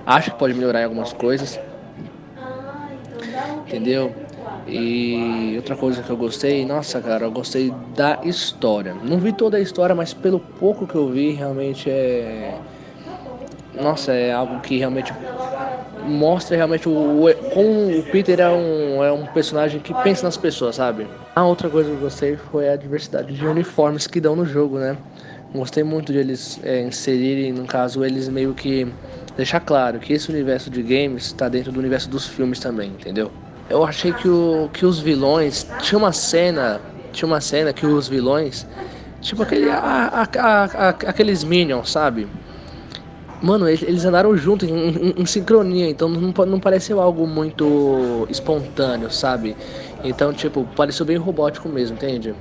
Acho 0.07 0.31
que 0.33 0.37
pode 0.39 0.55
melhorar 0.55 0.83
em 0.83 0.85
algumas 0.85 1.13
coisas. 1.13 1.61
Entendeu? 3.67 4.15
E 4.67 5.55
outra 5.57 5.77
coisa 5.77 6.03
que 6.03 6.11
eu 6.11 6.17
gostei, 6.17 6.65
nossa 6.65 7.01
cara, 7.01 7.25
eu 7.25 7.33
gostei 7.33 7.71
da 7.71 8.19
história. 8.23 8.95
Não 8.95 9.19
vi 9.19 9.33
toda 9.33 9.57
a 9.57 9.61
história, 9.61 9.95
mas 9.95 10.13
pelo 10.15 10.41
pouco 10.41 10.87
que 10.87 10.95
eu 10.95 11.09
vi, 11.09 11.33
realmente 11.33 11.89
é. 11.91 12.61
Nossa, 13.83 14.13
é 14.13 14.33
algo 14.33 14.61
que 14.61 14.77
realmente 14.79 15.13
mostra 16.05 16.57
realmente 16.57 16.89
o, 16.89 16.93
o 16.93 17.35
como 17.53 17.99
o 17.99 18.03
Peter 18.05 18.41
é 18.41 18.49
um, 18.49 19.05
é 19.05 19.13
um 19.13 19.27
personagem 19.27 19.81
que 19.81 19.95
pensa 20.03 20.25
nas 20.25 20.37
pessoas, 20.37 20.77
sabe? 20.77 21.07
A 21.35 21.45
outra 21.45 21.69
coisa 21.69 21.91
que 21.91 21.97
eu 21.97 22.01
gostei 22.01 22.37
foi 22.37 22.69
a 22.69 22.77
diversidade 22.77 23.33
de 23.33 23.47
uniformes 23.47 24.07
que 24.07 24.21
dão 24.21 24.35
no 24.35 24.45
jogo, 24.45 24.79
né? 24.79 24.97
Gostei 25.55 25.83
muito 25.83 26.13
de 26.13 26.19
eles 26.19 26.61
é, 26.63 26.81
inserirem, 26.83 27.53
no 27.53 27.67
caso, 27.67 28.05
eles 28.05 28.29
meio 28.29 28.55
que 28.55 28.87
deixar 29.37 29.61
claro 29.61 29.99
que 29.99 30.13
esse 30.13 30.31
universo 30.31 30.71
de 30.71 30.83
games 30.83 31.27
está 31.27 31.49
dentro 31.49 31.73
do 31.73 31.81
universo 31.81 32.09
dos 32.09 32.27
filmes 32.27 32.61
também, 32.61 32.91
entendeu? 32.91 33.33
Eu 33.69 33.85
achei 33.85 34.13
que, 34.13 34.29
o, 34.29 34.69
que 34.73 34.85
os 34.85 34.99
vilões. 35.01 35.67
Tinha 35.81 35.99
uma 35.99 36.13
cena. 36.13 36.81
Tinha 37.13 37.27
uma 37.27 37.41
cena 37.41 37.73
que 37.73 37.87
os 37.87 38.09
vilões. 38.09 38.67
Tipo 39.21 39.43
aquele, 39.43 39.69
a, 39.71 40.27
a, 40.39 40.65
a, 40.65 40.89
aqueles 40.89 41.45
Minions, 41.45 41.91
sabe? 41.91 42.29
Mano, 43.43 43.67
eles 43.69 44.05
andaram 44.05 44.37
juntos 44.37 44.69
em, 44.69 44.75
em, 44.75 45.15
em, 45.17 45.27
sincronia, 45.27 45.89
então 45.89 46.09
não, 46.09 46.33
não 46.47 46.61
pareceu 46.61 47.01
algo 47.01 47.27
muito 47.27 48.27
espontâneo, 48.29 49.11
sabe? 49.11 49.57
Então, 50.05 50.33
tipo, 50.33 50.65
pareceu 50.77 51.07
bem 51.07 51.17
robótico 51.17 51.69
mesmo, 51.69 51.97
entende? 51.97 52.35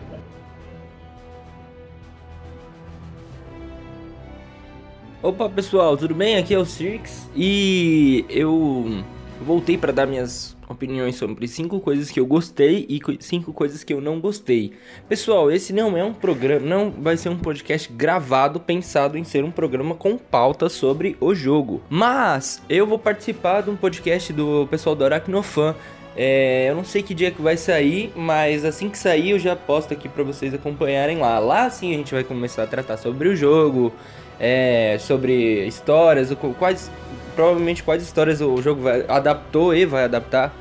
Opa 5.24 5.50
pessoal, 5.50 5.96
tudo 5.96 6.16
bem? 6.16 6.38
Aqui 6.38 6.54
é 6.54 6.58
o 6.58 6.66
Cirx 6.66 7.30
e 7.36 8.26
eu 8.30 9.04
voltei 9.41 9.78
para 9.78 9.91
dar 9.91 10.06
minhas 10.06 10.56
opiniões 10.67 11.15
sobre 11.15 11.47
cinco 11.47 11.80
coisas 11.80 12.12
que 12.12 12.19
eu 12.19 12.25
gostei 12.25 12.86
e 12.89 12.99
cinco 13.19 13.52
coisas 13.52 13.84
que 13.84 13.93
eu 13.93 13.99
não 13.99 14.19
gostei. 14.19 14.73
Pessoal, 15.08 15.52
esse 15.52 15.73
não 15.73 15.97
é 15.97 16.04
um 16.04 16.13
programa, 16.13 16.65
não 16.65 16.91
vai 16.91 17.17
ser 17.17 17.30
um 17.30 17.38
podcast 17.38 17.91
gravado 17.91 18.60
pensado 18.60 19.17
em 19.17 19.23
ser 19.23 19.43
um 19.43 19.52
programa 19.52 19.95
com 19.95 20.17
pauta 20.17 20.69
sobre 20.69 21.17
o 21.19 21.34
jogo. 21.34 21.82
Mas 21.89 22.62
eu 22.69 22.86
vou 22.86 22.99
participar 22.99 23.62
de 23.62 23.69
um 23.69 23.75
podcast 23.75 24.32
do 24.32 24.67
pessoal 24.69 24.95
do 24.95 25.06
Aracnofan. 25.06 25.75
É, 26.15 26.69
eu 26.69 26.75
não 26.75 26.84
sei 26.84 27.02
que 27.02 27.13
dia 27.13 27.32
que 27.32 27.41
vai 27.41 27.56
sair, 27.56 28.12
mas 28.15 28.65
assim 28.65 28.89
que 28.89 28.97
sair 28.97 29.32
eu 29.32 29.39
já 29.39 29.56
posto 29.56 29.93
aqui 29.93 30.10
para 30.10 30.23
vocês 30.23 30.54
acompanharem 30.54 31.17
lá. 31.17 31.39
Lá 31.39 31.69
sim 31.69 31.93
a 31.93 31.97
gente 31.97 32.13
vai 32.13 32.23
começar 32.23 32.63
a 32.63 32.67
tratar 32.67 32.97
sobre 32.97 33.30
o 33.30 33.36
jogo, 33.36 33.93
é, 34.39 34.97
sobre 34.99 35.65
histórias, 35.65 36.34
quais 36.58 36.91
provavelmente 37.39 37.84
quais 37.84 38.04
histórias 38.04 38.41
o 38.41 38.62
jogo 38.62 38.82
vai, 38.82 39.06
adaptou 39.08 39.73
e 39.73 39.86
vai 39.86 40.04
adaptar. 40.04 40.54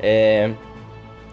É, 0.00 0.50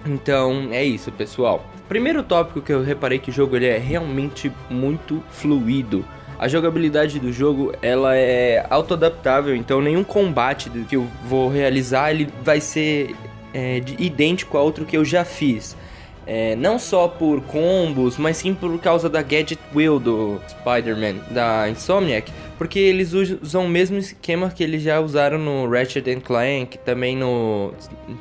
então 0.06 0.68
é 0.72 0.84
isso, 0.84 1.12
pessoal. 1.12 1.66
Primeiro 1.90 2.22
tópico 2.22 2.62
que 2.62 2.72
eu 2.72 2.84
reparei 2.84 3.18
que 3.18 3.32
o 3.32 3.34
jogo 3.34 3.56
ele 3.56 3.66
é 3.66 3.80
realmente 3.80 4.52
muito 4.70 5.24
fluido. 5.32 6.06
A 6.38 6.48
jogabilidade 6.48 7.20
do 7.20 7.34
jogo 7.34 7.74
ela 7.82 8.16
é 8.16 8.68
autoadaptável, 8.70 9.56
então 9.56 9.82
nenhum 9.82 10.04
combate 10.04 10.70
que 10.88 10.96
eu 10.96 11.08
vou 11.26 11.50
realizar 11.50 12.12
ele 12.12 12.30
vai 12.44 12.62
ser 12.62 13.16
é, 13.52 13.82
idêntico 13.98 14.60
a 14.60 14.62
outro 14.62 14.86
que 14.86 14.96
eu 14.96 15.04
já 15.04 15.26
fiz. 15.26 15.76
É, 16.28 16.56
não 16.56 16.78
só 16.78 17.08
por 17.08 17.42
combos, 17.42 18.18
mas 18.20 18.38
sim 18.38 18.54
por 18.54 18.80
causa 18.80 19.10
da 19.10 19.24
Gadget 19.24 19.60
Wheel 19.76 20.00
do 20.00 20.40
Spider-Man, 20.48 21.16
da 21.32 21.68
Insomniac, 21.68 22.32
porque 22.58 22.80
eles 22.80 23.14
usam 23.14 23.66
o 23.66 23.70
mesmo 23.70 23.98
esquema 23.98 24.50
que 24.50 24.64
eles 24.64 24.82
já 24.82 25.00
usaram 25.00 25.38
no 25.38 25.70
Ratchet 25.70 26.20
Clank, 26.22 26.78
também 26.80 27.18
no, 27.18 27.74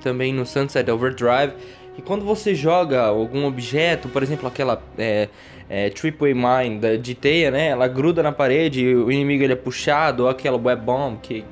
também 0.02 0.32
no 0.32 0.46
Sunset 0.46 0.90
Overdrive. 0.90 1.52
E 1.96 2.02
quando 2.02 2.24
você 2.24 2.54
joga 2.54 3.02
algum 3.02 3.44
objeto, 3.44 4.08
por 4.08 4.22
exemplo, 4.22 4.48
aquela 4.48 4.82
é, 4.96 5.28
é, 5.68 5.90
Mine 6.20 6.98
de 6.98 7.14
teia, 7.14 7.50
né? 7.50 7.68
Ela 7.68 7.86
gruda 7.86 8.22
na 8.22 8.32
parede 8.32 8.82
e 8.82 8.94
o 8.94 9.10
inimigo 9.10 9.44
ele 9.44 9.52
é 9.52 9.56
puxado, 9.56 10.24
ou 10.24 10.28
aquela 10.28 10.56
Web 10.56 10.82
Bomb 10.82 11.18
que 11.22 11.44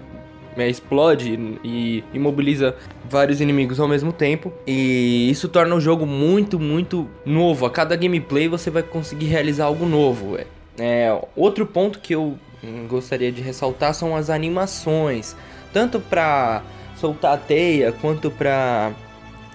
né, 0.56 0.68
explode 0.68 1.58
e 1.62 2.02
imobiliza 2.12 2.74
vários 3.08 3.40
inimigos 3.40 3.78
ao 3.78 3.88
mesmo 3.88 4.12
tempo. 4.12 4.52
E 4.66 5.30
isso 5.30 5.48
torna 5.48 5.74
o 5.74 5.80
jogo 5.80 6.06
muito, 6.06 6.58
muito 6.58 7.08
novo. 7.24 7.66
A 7.66 7.70
cada 7.70 7.96
gameplay 7.96 8.48
você 8.48 8.70
vai 8.70 8.82
conseguir 8.82 9.26
realizar 9.26 9.66
algo 9.66 9.86
novo. 9.86 10.38
É, 10.78 11.16
outro 11.36 11.66
ponto 11.66 11.98
que 11.98 12.14
eu 12.14 12.38
gostaria 12.88 13.32
de 13.32 13.40
ressaltar 13.40 13.94
são 13.94 14.14
as 14.14 14.30
animações. 14.30 15.36
Tanto 15.72 16.00
para 16.00 16.62
soltar 16.96 17.34
a 17.34 17.38
teia, 17.38 17.92
quanto 17.92 18.30
para 18.30 18.92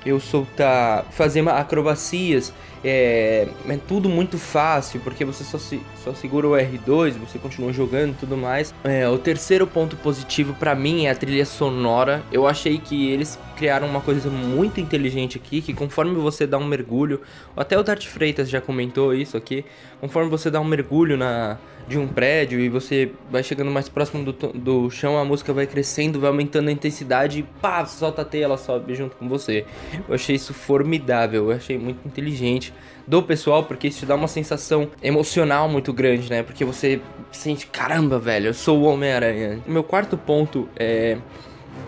eu 0.06 0.20
soltar, 0.20 1.06
fazer 1.12 1.48
acrobacias 1.50 2.54
é, 2.88 3.48
é 3.68 3.78
tudo 3.88 4.08
muito 4.08 4.38
fácil, 4.38 5.00
porque 5.00 5.26
você 5.26 5.44
só, 5.44 5.58
se, 5.58 5.82
só 6.04 6.14
segura 6.14 6.48
o 6.48 6.52
R2, 6.52 7.14
você 7.14 7.40
continua 7.40 7.74
jogando 7.74 8.12
e 8.12 8.16
tudo 8.16 8.38
mais. 8.38 8.74
É, 8.84 9.10
o 9.10 9.18
terceiro 9.18 9.66
ponto 9.66 9.96
positivo 9.98 10.54
para 10.54 10.76
mim 10.76 11.06
é 11.06 11.10
a 11.10 11.16
trilha 11.16 11.46
sonora. 11.46 12.24
Eu 12.32 12.46
achei 12.48 12.78
que 12.78 13.10
eles 13.10 13.40
criaram 13.58 13.88
uma 13.88 14.02
coisa 14.02 14.30
muito 14.30 14.80
inteligente 14.80 15.38
aqui, 15.38 15.62
que 15.62 15.74
conforme 15.74 16.14
você 16.14 16.46
dá 16.46 16.60
um 16.60 16.66
mergulho, 16.66 17.22
até 17.58 17.78
o 17.78 17.84
Tart 17.84 18.06
Freitas 18.06 18.50
já 18.50 18.62
comentou 18.62 19.14
isso 19.14 19.36
aqui, 19.36 19.66
conforme 20.00 20.30
você 20.30 20.52
dá 20.52 20.62
um 20.62 20.66
mergulho 20.66 21.18
na 21.18 21.58
de 21.88 21.98
um 22.00 22.08
prédio 22.08 22.60
e 22.60 22.68
você 22.68 23.12
vai 23.30 23.44
chegando 23.44 23.70
mais 23.70 23.88
próximo 23.88 24.32
do, 24.32 24.34
do 24.54 24.90
chão, 24.90 25.18
a 25.18 25.26
música 25.26 25.54
vai 25.54 25.68
crescendo, 25.68 26.20
vai 26.20 26.30
aumentando 26.30 26.70
a 26.70 26.72
intensidade 26.72 27.40
e 27.40 27.44
pá, 27.44 27.86
solta 27.86 28.24
a 28.24 28.26
teia, 28.26 28.46
ela 28.46 28.58
sobe 28.58 28.96
junto 28.96 29.16
com 29.16 29.30
você. 29.30 29.66
Eu 30.08 30.16
achei 30.16 30.36
isso 30.36 30.54
formidável, 30.54 31.52
eu 31.52 31.56
achei 31.56 31.78
muito 31.78 32.06
inteligente 32.08 32.74
do 33.08 33.22
pessoal, 33.22 33.64
porque 33.64 33.88
isso 33.88 34.00
te 34.00 34.06
dá 34.06 34.16
uma 34.16 34.28
sensação 34.28 34.90
emocional 35.02 35.70
muito 35.70 35.94
grande, 35.94 36.30
né? 36.30 36.44
Porque 36.44 36.66
você 36.66 37.00
sente, 37.32 37.68
caramba, 37.68 38.18
velho, 38.18 38.48
eu 38.48 38.54
sou 38.54 38.82
o 38.82 38.84
Homem-Aranha. 38.86 39.60
Meu 39.68 39.84
quarto 39.84 40.18
ponto 40.18 40.68
é, 40.76 41.18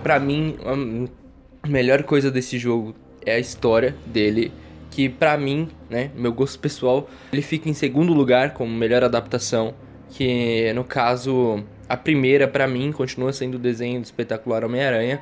para 0.04 0.20
mim, 0.20 0.58
a 1.64 1.68
melhor 1.68 2.04
coisa 2.04 2.30
desse 2.30 2.58
jogo 2.58 2.96
é 3.26 3.36
a 3.36 3.40
história 3.40 3.96
dele 4.06 4.52
que 4.92 5.10
para 5.10 5.38
mim, 5.38 5.70
né, 5.90 6.10
meu 6.16 6.34
gosto 6.34 6.58
pessoal, 6.58 7.08
ele 7.32 7.42
fica 7.42 7.70
em 7.70 7.74
segundo 7.74 8.14
lugar 8.14 8.54
como 8.54 8.72
melhor 8.72 9.04
adaptação 9.04 9.76
que 10.10 10.72
no 10.74 10.84
caso 10.84 11.64
a 11.88 11.96
primeira 11.96 12.48
para 12.48 12.68
mim 12.68 12.92
continua 12.92 13.32
sendo 13.32 13.56
o 13.56 13.60
desenho 13.60 14.00
do 14.02 14.06
espetacular 14.06 14.64
Homem-Aranha, 14.64 15.22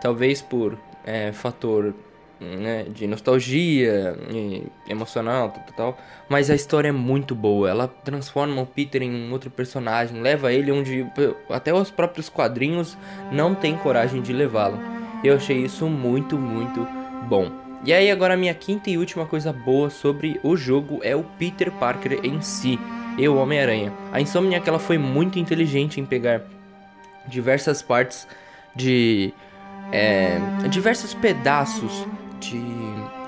talvez 0.00 0.42
por 0.42 0.78
é, 1.04 1.32
fator 1.32 1.94
né, 2.40 2.84
de 2.84 3.06
nostalgia 3.06 4.16
emocional, 4.88 5.50
tal, 5.50 5.76
tal, 5.76 5.98
mas 6.28 6.50
a 6.50 6.54
história 6.54 6.88
é 6.88 6.92
muito 6.92 7.34
boa. 7.34 7.68
Ela 7.68 7.88
transforma 7.88 8.60
o 8.60 8.66
Peter 8.66 9.02
em 9.02 9.10
um 9.10 9.32
outro 9.32 9.50
personagem, 9.50 10.20
leva 10.20 10.52
ele 10.52 10.70
onde 10.70 11.06
até 11.48 11.72
os 11.72 11.90
próprios 11.90 12.28
quadrinhos 12.28 12.96
não 13.32 13.54
têm 13.54 13.76
coragem 13.76 14.20
de 14.20 14.32
levá-lo. 14.32 14.78
Eu 15.24 15.36
achei 15.36 15.58
isso 15.58 15.86
muito, 15.86 16.36
muito 16.36 16.86
bom. 17.28 17.50
E 17.84 17.92
aí 17.92 18.10
agora 18.10 18.34
a 18.34 18.36
minha 18.36 18.54
quinta 18.54 18.90
e 18.90 18.98
última 18.98 19.26
coisa 19.26 19.52
boa 19.52 19.90
sobre 19.90 20.40
o 20.42 20.56
jogo 20.56 21.00
é 21.02 21.14
o 21.14 21.22
Peter 21.22 21.70
Parker 21.72 22.20
em 22.24 22.40
si 22.40 22.78
e 23.16 23.28
o 23.28 23.36
Homem-Aranha. 23.36 23.92
A 24.12 24.20
Insomniac 24.20 24.68
ela 24.68 24.78
foi 24.78 24.98
muito 24.98 25.38
inteligente 25.38 26.00
em 26.00 26.04
pegar 26.04 26.42
diversas 27.26 27.82
partes 27.82 28.26
de 28.74 29.32
é, 29.92 30.38
diversos 30.68 31.14
pedaços 31.14 32.06
de 32.50 33.26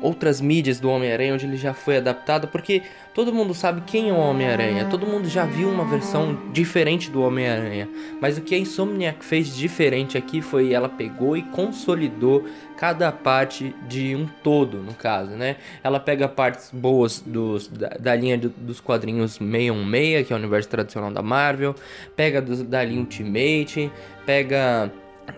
outras 0.00 0.40
mídias 0.40 0.78
do 0.78 0.88
Homem-Aranha 0.90 1.34
onde 1.34 1.46
ele 1.46 1.56
já 1.56 1.72
foi 1.72 1.96
adaptado, 1.96 2.48
porque 2.48 2.82
todo 3.14 3.32
mundo 3.32 3.54
sabe 3.54 3.82
quem 3.86 4.10
é 4.10 4.12
o 4.12 4.16
Homem-Aranha, 4.16 4.86
todo 4.86 5.06
mundo 5.06 5.28
já 5.28 5.44
viu 5.44 5.68
uma 5.70 5.84
versão 5.84 6.38
diferente 6.52 7.10
do 7.10 7.22
Homem-Aranha, 7.22 7.88
mas 8.20 8.36
o 8.36 8.42
que 8.42 8.54
a 8.54 8.58
Insomniac 8.58 9.24
fez 9.24 9.54
diferente 9.54 10.18
aqui 10.18 10.40
foi 10.40 10.72
ela 10.72 10.88
pegou 10.88 11.36
e 11.36 11.42
consolidou 11.42 12.44
cada 12.76 13.10
parte 13.10 13.74
de 13.88 14.14
um 14.14 14.26
todo, 14.42 14.78
no 14.78 14.92
caso, 14.94 15.30
né? 15.30 15.56
Ela 15.82 15.98
pega 15.98 16.28
partes 16.28 16.70
boas 16.70 17.20
dos, 17.20 17.68
da, 17.68 17.88
da 17.88 18.14
linha 18.14 18.36
de, 18.36 18.48
dos 18.48 18.80
quadrinhos 18.80 19.32
616, 19.32 20.26
que 20.26 20.32
é 20.32 20.36
o 20.36 20.38
universo 20.38 20.68
tradicional 20.68 21.10
da 21.10 21.22
Marvel, 21.22 21.74
pega 22.14 22.42
da 22.42 22.84
linha 22.84 23.00
Ultimate, 23.00 23.90
pega 24.26 24.92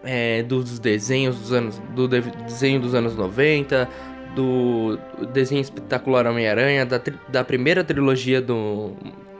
é, 0.04 0.42
dos 0.42 0.78
desenhos 0.78 1.38
dos 1.38 1.52
anos 1.52 1.78
do 1.94 2.08
desenho 2.08 2.80
dos 2.80 2.94
anos 2.94 3.16
90, 3.16 3.88
do 4.34 4.98
desenho 5.32 5.60
espetacular 5.60 6.26
Homem-Aranha, 6.26 6.86
da, 6.86 7.00
da 7.28 7.44
primeira 7.44 7.82
trilogia 7.82 8.40
do 8.40 8.92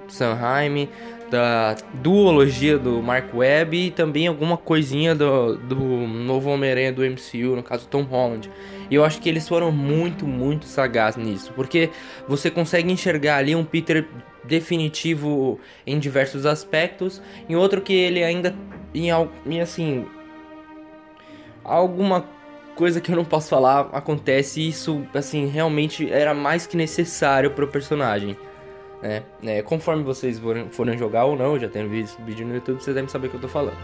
Sanheim, 0.09 0.89
da 1.31 1.77
duologia 1.95 2.79
do 2.79 3.03
Mark 3.03 3.35
Webb 3.35 3.77
e 3.77 3.91
também 3.91 4.27
alguma 4.27 4.57
coisinha 4.57 5.15
do, 5.15 5.57
do 5.57 5.77
novo 5.77 6.51
Homem-Aranha 6.51 6.93
do 6.93 7.03
MCU, 7.03 7.55
no 7.55 7.63
caso 7.63 7.87
Tom 7.87 8.03
Holland. 8.03 8.51
E 8.91 8.95
eu 8.95 9.05
acho 9.05 9.21
que 9.21 9.29
eles 9.29 9.47
foram 9.47 9.71
muito, 9.71 10.27
muito 10.27 10.65
sagazes 10.65 11.23
nisso, 11.23 11.53
porque 11.55 11.91
você 12.27 12.51
consegue 12.51 12.91
enxergar 12.91 13.37
ali 13.37 13.55
um 13.55 13.65
Peter 13.65 14.07
definitivo 14.45 15.61
em 15.87 15.99
diversos 15.99 16.47
aspectos, 16.47 17.21
em 17.49 17.55
outro 17.55 17.83
que 17.83 17.93
ele 17.93 18.25
ainda 18.25 18.55
em 18.95 19.61
assim 19.61 20.07
alguma 21.69 22.25
coisa 22.75 23.01
que 23.01 23.11
eu 23.11 23.17
não 23.17 23.25
posso 23.25 23.49
falar 23.49 23.89
acontece 23.93 24.61
e 24.61 24.69
isso, 24.69 25.05
assim, 25.13 25.47
realmente 25.47 26.11
era 26.11 26.33
mais 26.33 26.67
que 26.67 26.77
necessário 26.77 27.51
pro 27.51 27.67
personagem. 27.67 28.37
Né? 29.03 29.23
É, 29.45 29.63
conforme 29.63 30.03
vocês 30.03 30.41
forem, 30.71 30.97
jogar 30.97 31.25
ou 31.25 31.37
não, 31.37 31.59
já 31.59 31.69
tenho 31.69 31.89
visto 31.89 32.23
vídeo 32.23 32.47
no 32.47 32.55
YouTube, 32.55 32.81
vocês 32.81 32.95
devem 32.95 33.09
saber 33.09 33.29
o 33.29 33.31
que 33.31 33.37
eu 33.37 33.41
tô 33.41 33.49
falando. 33.49 33.77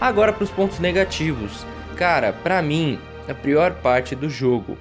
Agora 0.00 0.32
pros 0.32 0.50
pontos 0.50 0.78
negativos. 0.78 1.64
Cara, 1.96 2.32
pra 2.32 2.60
mim, 2.60 2.98
a 3.28 3.34
pior 3.34 3.74
parte 3.74 4.14
do 4.14 4.28
jogo 4.28 4.76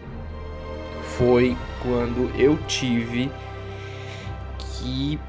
foi 1.17 1.55
quando 1.81 2.31
eu 2.39 2.57
tive 2.67 3.31
que 4.57 5.19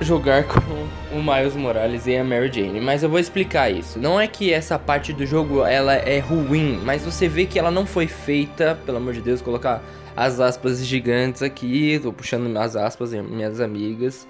jogar 0.00 0.44
com 0.44 1.16
o 1.16 1.22
Miles 1.22 1.54
Morales 1.54 2.06
e 2.06 2.16
a 2.16 2.22
Mary 2.22 2.50
Jane, 2.52 2.80
mas 2.80 3.02
eu 3.02 3.08
vou 3.08 3.18
explicar 3.18 3.70
isso. 3.70 3.98
Não 3.98 4.20
é 4.20 4.26
que 4.26 4.52
essa 4.52 4.78
parte 4.78 5.12
do 5.12 5.24
jogo 5.24 5.64
ela 5.64 5.94
é 5.94 6.18
ruim, 6.18 6.80
mas 6.84 7.02
você 7.02 7.26
vê 7.26 7.46
que 7.46 7.58
ela 7.58 7.70
não 7.70 7.86
foi 7.86 8.06
feita, 8.06 8.78
pelo 8.84 8.98
amor 8.98 9.14
de 9.14 9.22
Deus, 9.22 9.40
colocar 9.40 9.82
as 10.14 10.40
aspas 10.40 10.84
gigantes 10.84 11.42
aqui, 11.42 12.00
tô 12.02 12.10
puxando 12.10 12.54
as 12.56 12.74
aspas, 12.74 13.12
minhas 13.12 13.60
amigas, 13.60 14.26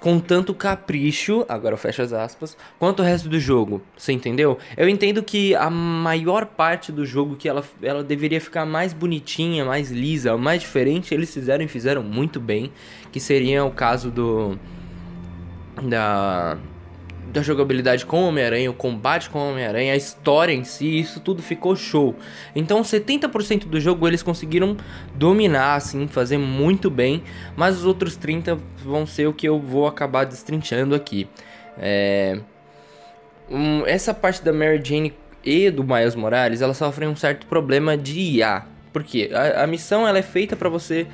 com 0.00 0.18
tanto 0.18 0.54
capricho, 0.54 1.44
agora 1.46 1.74
eu 1.74 1.78
fecho 1.78 2.00
as 2.00 2.12
aspas, 2.12 2.56
quanto 2.78 3.00
o 3.00 3.04
resto 3.04 3.28
do 3.28 3.38
jogo, 3.38 3.82
você 3.96 4.12
entendeu? 4.12 4.56
Eu 4.76 4.88
entendo 4.88 5.22
que 5.22 5.54
a 5.54 5.68
maior 5.68 6.46
parte 6.46 6.90
do 6.90 7.04
jogo 7.04 7.36
que 7.36 7.48
ela, 7.48 7.62
ela 7.82 8.02
deveria 8.02 8.40
ficar 8.40 8.64
mais 8.64 8.94
bonitinha, 8.94 9.64
mais 9.64 9.90
lisa, 9.90 10.36
mais 10.38 10.62
diferente, 10.62 11.12
eles 11.12 11.32
fizeram 11.32 11.64
e 11.64 11.68
fizeram 11.68 12.02
muito 12.02 12.40
bem, 12.40 12.72
que 13.12 13.20
seria 13.20 13.62
o 13.62 13.70
caso 13.70 14.10
do 14.10 14.58
da, 15.82 16.58
da 17.32 17.42
jogabilidade 17.42 18.06
com 18.06 18.24
o 18.24 18.28
Homem-Aranha, 18.28 18.70
o 18.70 18.74
combate 18.74 19.28
com 19.28 19.38
o 19.38 19.50
Homem-Aranha, 19.50 19.92
a 19.92 19.96
história 19.96 20.52
em 20.52 20.64
si, 20.64 20.98
isso 20.98 21.20
tudo 21.20 21.42
ficou 21.42 21.76
show. 21.76 22.14
Então 22.54 22.82
70% 22.82 23.66
do 23.66 23.80
jogo 23.80 24.06
eles 24.06 24.22
conseguiram 24.22 24.76
dominar, 25.14 25.74
assim, 25.74 26.06
fazer 26.08 26.38
muito 26.38 26.90
bem, 26.90 27.22
mas 27.56 27.76
os 27.76 27.84
outros 27.84 28.18
30% 28.18 28.58
vão 28.84 29.06
ser 29.06 29.26
o 29.26 29.32
que 29.32 29.46
eu 29.48 29.58
vou 29.58 29.86
acabar 29.86 30.24
destrinchando 30.24 30.94
aqui. 30.94 31.28
É... 31.78 32.38
Um, 33.48 33.86
essa 33.86 34.12
parte 34.12 34.42
da 34.42 34.52
Mary 34.52 34.80
Jane 34.82 35.14
e 35.44 35.70
do 35.70 35.84
Miles 35.84 36.16
Morales, 36.16 36.60
ela 36.60 36.74
sofre 36.74 37.06
um 37.06 37.14
certo 37.14 37.46
problema 37.46 37.96
de 37.96 38.18
IA. 38.18 38.64
Porque 38.92 39.30
a, 39.32 39.62
a 39.62 39.66
missão 39.66 40.08
ela 40.08 40.18
é 40.18 40.22
feita 40.22 40.56
para 40.56 40.68
você 40.68 41.06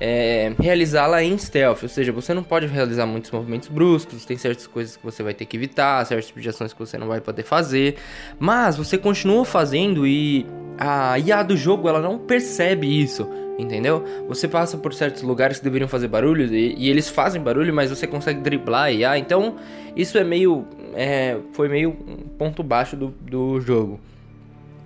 é, 0.00 0.52
realizá-la 0.58 1.22
em 1.22 1.36
stealth, 1.36 1.82
ou 1.82 1.88
seja, 1.88 2.12
você 2.12 2.32
não 2.32 2.42
pode 2.42 2.66
realizar 2.66 3.04
muitos 3.06 3.30
movimentos 3.30 3.68
bruscos, 3.68 4.24
tem 4.24 4.36
certas 4.36 4.66
coisas 4.66 4.96
que 4.96 5.04
você 5.04 5.22
vai 5.22 5.34
ter 5.34 5.44
que 5.44 5.56
evitar, 5.56 6.04
certas 6.06 6.26
tipos 6.26 6.46
ações 6.46 6.72
que 6.72 6.78
você 6.78 6.96
não 6.96 7.08
vai 7.08 7.20
poder 7.20 7.42
fazer, 7.42 7.96
mas 8.38 8.76
você 8.76 8.96
continua 8.96 9.44
fazendo 9.44 10.06
e 10.06 10.46
a 10.78 11.18
IA 11.18 11.42
do 11.42 11.56
jogo 11.56 11.88
ela 11.88 12.00
não 12.00 12.18
percebe 12.18 12.86
isso, 12.86 13.28
entendeu? 13.58 14.04
Você 14.28 14.46
passa 14.46 14.76
por 14.78 14.94
certos 14.94 15.22
lugares 15.22 15.58
que 15.58 15.64
deveriam 15.64 15.88
fazer 15.88 16.06
barulho 16.06 16.54
e, 16.54 16.74
e 16.78 16.88
eles 16.88 17.10
fazem 17.10 17.42
barulho, 17.42 17.74
mas 17.74 17.90
você 17.90 18.06
consegue 18.06 18.40
driblar 18.40 18.84
a 18.84 18.92
IA, 18.92 19.18
então 19.18 19.56
isso 19.96 20.16
é 20.16 20.22
meio, 20.22 20.64
é, 20.94 21.38
foi 21.52 21.68
meio 21.68 21.90
um 21.90 22.28
ponto 22.38 22.62
baixo 22.62 22.96
do, 22.96 23.08
do 23.08 23.60
jogo. 23.60 23.98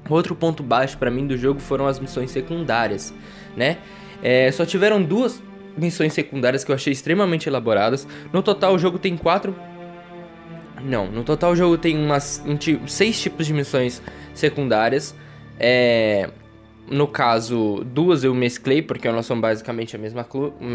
Outro 0.08 0.34
ponto 0.34 0.62
baixo 0.62 0.98
para 0.98 1.10
mim 1.10 1.26
do 1.26 1.36
jogo 1.36 1.60
foram 1.60 1.86
as 1.86 2.00
missões 2.00 2.30
secundárias, 2.30 3.14
né? 3.56 3.76
É, 4.22 4.50
só 4.52 4.64
tiveram 4.64 5.02
duas 5.02 5.42
missões 5.76 6.12
secundárias 6.12 6.64
que 6.64 6.70
eu 6.70 6.74
achei 6.74 6.92
extremamente 6.92 7.48
elaboradas. 7.48 8.06
No 8.32 8.42
total, 8.42 8.74
o 8.74 8.78
jogo 8.78 8.98
tem 8.98 9.16
quatro. 9.16 9.54
Não, 10.84 11.06
no 11.06 11.22
total 11.22 11.52
o 11.52 11.56
jogo 11.56 11.78
tem 11.78 11.96
umas 11.96 12.42
um, 12.44 12.58
seis 12.86 13.20
tipos 13.20 13.46
de 13.46 13.52
missões 13.52 14.02
secundárias. 14.34 15.14
É, 15.58 16.28
no 16.90 17.06
caso, 17.06 17.84
duas 17.86 18.24
eu 18.24 18.34
mesclei 18.34 18.82
porque 18.82 19.06
elas 19.06 19.24
são 19.26 19.40
basicamente 19.40 19.94
a 19.94 19.98
mesma, 19.98 20.26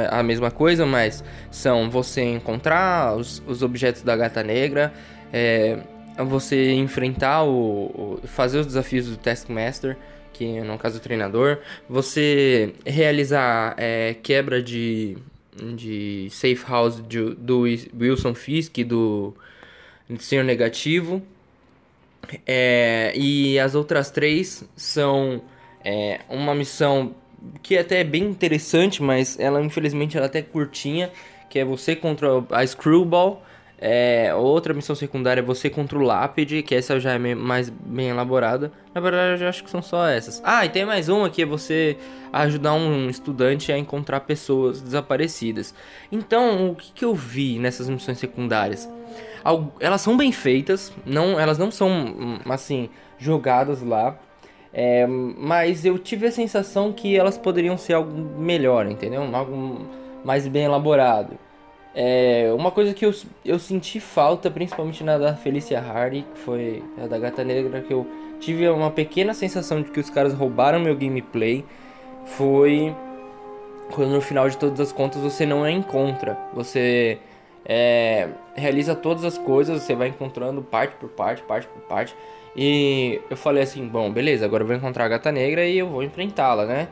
a 0.10 0.24
mesma 0.24 0.50
coisa, 0.50 0.86
mas 0.86 1.24
são 1.52 1.90
você 1.90 2.24
encontrar 2.24 3.16
os, 3.16 3.44
os 3.46 3.62
objetos 3.62 4.02
da 4.02 4.16
gata 4.16 4.42
negra, 4.42 4.94
é, 5.32 5.78
você 6.24 6.74
enfrentar 6.74 7.44
o, 7.44 8.20
o, 8.24 8.28
fazer 8.28 8.60
os 8.60 8.66
desafios 8.66 9.08
do 9.08 9.18
Taskmaster 9.18 9.98
que 10.38 10.62
no 10.62 10.78
caso 10.78 10.98
o 10.98 11.02
treinador, 11.02 11.58
você 11.90 12.74
realizar 12.86 13.74
é, 13.78 14.16
quebra 14.22 14.62
de, 14.62 15.18
de 15.76 16.28
safe 16.30 16.64
house 16.68 17.02
de, 17.08 17.34
do 17.36 17.64
Wilson 18.00 18.36
Fisk, 18.36 18.78
do 18.84 19.34
Senhor 20.20 20.44
Negativo, 20.44 21.24
é, 22.46 23.14
e 23.16 23.58
as 23.58 23.74
outras 23.74 24.12
três 24.12 24.64
são 24.76 25.42
é, 25.84 26.22
uma 26.30 26.54
missão 26.54 27.16
que 27.64 27.78
até 27.78 28.02
é 28.02 28.04
bem 28.04 28.24
interessante, 28.24 29.02
mas 29.02 29.40
ela 29.40 29.62
infelizmente 29.62 30.18
ela 30.18 30.28
é 30.28 30.30
até 30.30 30.42
curtinha, 30.44 31.12
que 31.50 31.58
é 31.58 31.66
você 31.66 31.96
contra 31.96 32.28
a 32.52 32.66
Screwball, 32.66 33.42
é, 33.80 34.34
outra 34.34 34.74
missão 34.74 34.96
secundária 34.96 35.40
é 35.40 35.44
você 35.44 35.70
contra 35.70 35.98
o 35.98 36.02
Lápide, 36.02 36.64
que 36.64 36.74
essa 36.74 37.00
já 37.00 37.14
é 37.14 37.36
mais 37.36 37.70
bem 37.70 38.10
elaborada. 38.10 38.72
Na 38.94 39.00
verdade, 39.00 39.44
eu 39.44 39.48
acho 39.48 39.64
que 39.64 39.70
são 39.70 39.84
só 39.84 40.08
essas. 40.08 40.42
Ah, 40.44 40.66
e 40.66 40.70
tem 40.70 40.84
mais 40.84 41.10
uma 41.10 41.30
que 41.30 41.44
é 41.44 41.46
você 41.46 41.96
ajudar 42.34 42.74
um 42.74 43.08
estudante 43.08 43.72
a 43.72 43.78
encontrar 43.78 44.22
pessoas 44.22 44.82
desaparecidas. 44.82 45.76
Então, 46.12 46.72
o 46.72 46.76
que, 46.76 46.92
que 46.92 47.06
eu 47.06 47.14
vi 47.14 47.60
nessas 47.60 47.88
missões 47.88 48.18
secundárias? 48.18 48.90
Elas 49.80 50.02
são 50.02 50.18
bem 50.18 50.32
feitas, 50.32 50.92
não, 51.06 51.40
elas 51.40 51.58
não 51.58 51.72
são, 51.72 51.90
hum, 51.90 52.40
assim, 52.50 52.90
jogadas 53.20 53.84
lá. 53.84 54.18
É, 54.74 55.08
mas 55.08 55.86
eu 55.86 55.98
tive 55.98 56.28
a 56.28 56.32
sensação 56.32 56.92
que 56.92 57.16
elas 57.16 57.38
poderiam 57.38 57.78
ser 57.78 57.94
algo 57.94 58.12
melhor, 58.40 58.88
entendeu? 58.88 59.24
Algo 59.34 59.88
mais 60.26 60.48
bem 60.48 60.66
elaborado. 60.66 61.38
É, 62.00 62.54
uma 62.54 62.70
coisa 62.70 62.94
que 62.94 63.04
eu, 63.04 63.12
eu 63.44 63.58
senti 63.58 64.00
falta, 64.00 64.52
principalmente 64.52 65.04
na 65.04 65.18
da 65.18 65.34
Felicia 65.34 65.80
Hardy, 65.80 66.28
que 66.32 66.40
foi 66.42 66.84
a 66.96 67.08
da 67.08 67.18
Gata 67.18 67.44
Negra, 67.44 67.82
que 67.82 67.92
eu 67.92 68.06
tive 68.40 68.70
uma 68.70 68.92
pequena 68.92 69.34
sensação 69.34 69.82
de 69.82 69.90
que 69.90 70.00
os 70.00 70.08
caras 70.08 70.32
roubaram 70.32 70.80
meu 70.80 70.96
gameplay, 70.96 71.66
foi 72.24 72.96
quando 73.92 74.12
no 74.12 74.22
final 74.22 74.48
de 74.48 74.56
todas 74.60 74.80
as 74.80 74.92
contas 74.92 75.24
você 75.24 75.44
não 75.44 75.64
a 75.64 75.72
encontra. 75.72 76.38
Você 76.54 77.18
é, 77.66 78.30
realiza 78.56 78.94
todas 78.94 79.26
as 79.26 79.36
coisas, 79.36 79.82
você 79.82 79.96
vai 79.96 80.10
encontrando 80.10 80.62
parte 80.62 80.96
por 80.98 81.10
parte, 81.10 81.42
parte 81.42 81.68
por 81.68 81.82
parte. 81.82 82.16
E 82.56 83.20
eu 83.28 83.36
falei 83.36 83.64
assim, 83.64 83.88
bom, 83.88 84.12
beleza, 84.12 84.46
agora 84.46 84.62
eu 84.62 84.68
vou 84.68 84.76
encontrar 84.76 85.06
a 85.06 85.08
Gata 85.08 85.32
Negra 85.32 85.66
e 85.66 85.80
eu 85.80 85.90
vou 85.90 86.04
enfrentá-la, 86.04 86.68
né? 86.68 86.90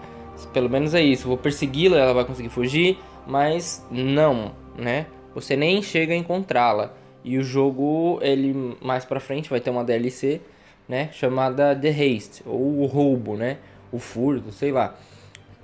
Pelo 0.52 0.68
menos 0.68 0.96
é 0.96 1.02
isso, 1.04 1.28
vou 1.28 1.38
persegui-la, 1.38 1.96
ela 1.96 2.14
vai 2.16 2.26
conseguir 2.26 2.50
fugir, 2.50 2.98
mas 3.28 3.86
não 3.92 4.65
né? 4.78 5.08
Você 5.34 5.56
nem 5.56 5.82
chega 5.82 6.14
a 6.14 6.18
encontrá-la. 6.18 6.94
E 7.24 7.38
o 7.38 7.44
jogo, 7.44 8.20
ele 8.22 8.78
mais 8.82 9.04
pra 9.04 9.20
frente 9.20 9.50
vai 9.50 9.60
ter 9.60 9.70
uma 9.70 9.84
DLC, 9.84 10.42
né? 10.88 11.10
Chamada 11.12 11.76
The 11.76 11.90
Haste, 11.90 12.44
ou 12.46 12.82
o 12.82 12.86
roubo, 12.86 13.36
né? 13.36 13.58
O 13.92 14.00
furto, 14.00 14.52
sei 14.52 14.72
lá. 14.72 14.96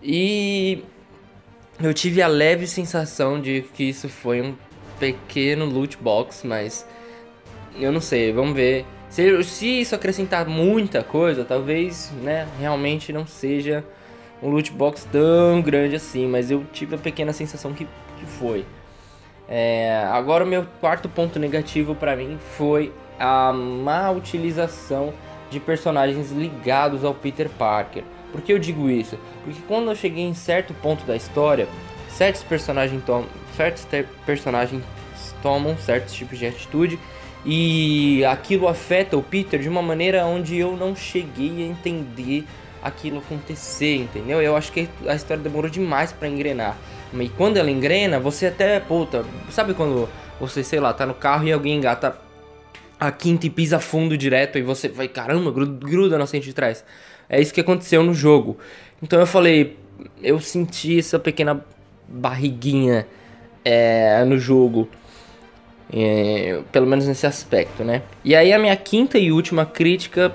E 0.01 0.83
eu 1.81 1.93
tive 1.93 2.21
a 2.21 2.27
leve 2.27 2.65
sensação 2.65 3.39
de 3.39 3.61
que 3.73 3.83
isso 3.83 4.09
foi 4.09 4.41
um 4.41 4.55
pequeno 4.99 5.65
loot 5.65 5.97
box, 5.97 6.45
mas 6.45 6.85
eu 7.75 7.91
não 7.91 8.01
sei, 8.01 8.31
vamos 8.31 8.55
ver. 8.55 8.85
Se, 9.09 9.43
se 9.43 9.81
isso 9.81 9.93
acrescentar 9.93 10.47
muita 10.47 11.03
coisa, 11.03 11.43
talvez, 11.43 12.11
né, 12.23 12.47
realmente 12.59 13.11
não 13.11 13.27
seja 13.27 13.83
um 14.41 14.49
loot 14.49 14.71
box 14.71 15.07
tão 15.11 15.61
grande 15.61 15.95
assim, 15.95 16.27
mas 16.27 16.49
eu 16.49 16.65
tive 16.71 16.95
a 16.95 16.97
pequena 16.97 17.33
sensação 17.33 17.73
que, 17.73 17.85
que 17.85 18.25
foi. 18.25 18.65
É, 19.53 20.07
agora 20.13 20.45
o 20.45 20.47
meu 20.47 20.65
quarto 20.79 21.09
ponto 21.09 21.37
negativo 21.37 21.93
para 21.93 22.15
mim 22.15 22.39
foi 22.55 22.93
a 23.19 23.51
má 23.51 24.09
utilização 24.09 25.13
de 25.49 25.59
personagens 25.59 26.31
ligados 26.31 27.03
ao 27.03 27.13
Peter 27.13 27.49
Parker. 27.49 28.05
Por 28.31 28.39
que 28.39 28.53
eu 28.53 28.57
digo 28.57 28.89
isso? 28.89 29.19
Porque 29.43 29.59
quando 29.67 29.91
eu 29.91 29.95
cheguei 29.95 30.23
em 30.23 30.33
certo 30.33 30.73
ponto 30.75 31.03
da 31.03 31.17
história, 31.17 31.67
certos 32.07 32.43
personagens, 32.43 33.03
tom 33.03 33.25
certos 33.53 33.85
personagens 34.25 34.81
tomam 35.43 35.77
certos 35.77 36.13
tipos 36.13 36.39
de 36.39 36.47
atitude 36.47 36.97
e 37.45 38.23
aquilo 38.23 38.69
afeta 38.69 39.17
o 39.17 39.21
Peter 39.21 39.59
de 39.59 39.67
uma 39.67 39.81
maneira 39.81 40.25
onde 40.25 40.57
eu 40.57 40.77
não 40.77 40.95
cheguei 40.95 41.61
a 41.61 41.67
entender 41.67 42.45
aquilo 42.81 43.19
acontecer, 43.19 43.95
entendeu? 43.95 44.41
Eu 44.41 44.55
acho 44.55 44.71
que 44.71 44.89
a 45.07 45.15
história 45.15 45.41
demorou 45.41 45.69
demais 45.69 46.11
para 46.11 46.27
engrenar. 46.27 46.77
E 47.13 47.29
quando 47.29 47.57
ela 47.57 47.69
engrena, 47.69 48.19
você 48.19 48.47
até, 48.47 48.79
puta, 48.79 49.25
sabe 49.49 49.73
quando 49.73 50.07
você, 50.39 50.63
sei 50.63 50.79
lá, 50.79 50.93
tá 50.93 51.05
no 51.05 51.13
carro 51.13 51.47
e 51.47 51.51
alguém 51.51 51.77
engata 51.77 52.17
a 52.99 53.11
quinta 53.11 53.47
e 53.47 53.49
pisa 53.49 53.79
fundo 53.79 54.17
direto 54.17 54.57
e 54.57 54.61
você 54.61 54.87
vai, 54.87 55.07
caramba, 55.07 55.51
gruda 55.51 56.17
na 56.17 56.25
frente 56.25 56.45
de 56.45 56.53
trás. 56.53 56.83
É 57.27 57.39
isso 57.41 57.53
que 57.53 57.61
aconteceu 57.61 58.03
no 58.03 58.13
jogo. 58.13 58.57
Então 59.01 59.19
eu 59.19 59.25
falei, 59.25 59.77
eu 60.21 60.39
senti 60.39 60.99
essa 60.99 61.19
pequena 61.19 61.63
barriguinha 62.07 63.07
é, 63.63 64.23
no 64.25 64.37
jogo. 64.37 64.87
É, 65.93 66.61
pelo 66.71 66.87
menos 66.87 67.05
nesse 67.05 67.27
aspecto, 67.27 67.83
né? 67.83 68.01
E 68.23 68.33
aí 68.33 68.53
a 68.53 68.59
minha 68.59 68.75
quinta 68.77 69.17
e 69.17 69.29
última 69.29 69.65
crítica 69.65 70.31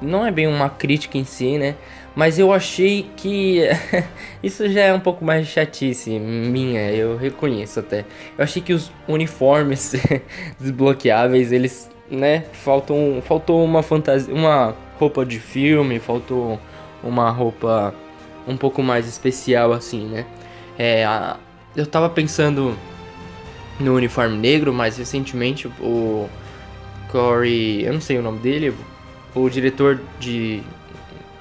não 0.00 0.26
é 0.26 0.30
bem 0.30 0.46
uma 0.46 0.68
crítica 0.68 1.18
em 1.18 1.24
si, 1.24 1.58
né? 1.58 1.74
Mas 2.14 2.38
eu 2.38 2.52
achei 2.52 3.08
que 3.16 3.62
isso 4.42 4.68
já 4.68 4.82
é 4.82 4.92
um 4.92 5.00
pouco 5.00 5.24
mais 5.24 5.46
chatice 5.46 6.18
minha, 6.18 6.90
eu 6.90 7.16
reconheço 7.16 7.80
até. 7.80 8.04
Eu 8.36 8.44
achei 8.44 8.60
que 8.60 8.72
os 8.72 8.90
uniformes 9.06 9.94
desbloqueáveis, 10.58 11.52
eles, 11.52 11.90
né, 12.10 12.44
faltam, 12.52 13.22
faltou 13.24 13.64
uma 13.64 13.82
fantasia, 13.82 14.34
uma 14.34 14.74
roupa 14.98 15.24
de 15.24 15.38
filme, 15.38 15.98
faltou 15.98 16.58
uma 17.02 17.30
roupa 17.30 17.94
um 18.46 18.56
pouco 18.56 18.82
mais 18.82 19.06
especial 19.06 19.72
assim, 19.72 20.06
né? 20.06 20.26
É, 20.78 21.04
a, 21.04 21.36
eu 21.76 21.86
tava 21.86 22.08
pensando 22.10 22.76
no 23.78 23.94
uniforme 23.94 24.36
negro, 24.36 24.72
mas 24.72 24.98
recentemente 24.98 25.68
o 25.80 26.28
Corey, 27.10 27.84
eu 27.84 27.92
não 27.92 28.00
sei 28.00 28.18
o 28.18 28.22
nome 28.22 28.38
dele, 28.40 28.74
o 29.34 29.48
diretor 29.48 30.00
de 30.18 30.62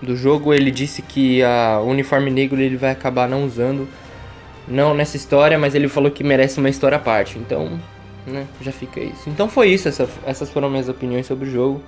do 0.01 0.15
jogo, 0.15 0.53
ele 0.53 0.71
disse 0.71 1.01
que 1.01 1.43
a 1.43 1.81
uniforme 1.81 2.31
negro 2.31 2.59
ele 2.59 2.77
vai 2.77 2.91
acabar 2.91 3.27
não 3.27 3.43
usando, 3.45 3.87
não 4.67 4.93
nessa 4.93 5.17
história, 5.17 5.57
mas 5.59 5.75
ele 5.75 5.89
falou 5.89 6.09
que 6.09 6.23
merece 6.23 6.59
uma 6.59 6.69
história 6.69 6.95
à 6.97 6.99
parte. 6.99 7.37
Então, 7.37 7.79
né, 8.25 8.47
já 8.61 8.71
fica 8.71 8.99
isso. 8.99 9.29
Então 9.29 9.49
foi 9.49 9.69
isso, 9.69 9.87
essa, 9.87 10.07
essas 10.25 10.49
foram 10.49 10.69
minhas 10.69 10.87
opiniões 10.87 11.25
sobre 11.25 11.47
o 11.47 11.51
jogo. 11.51 11.81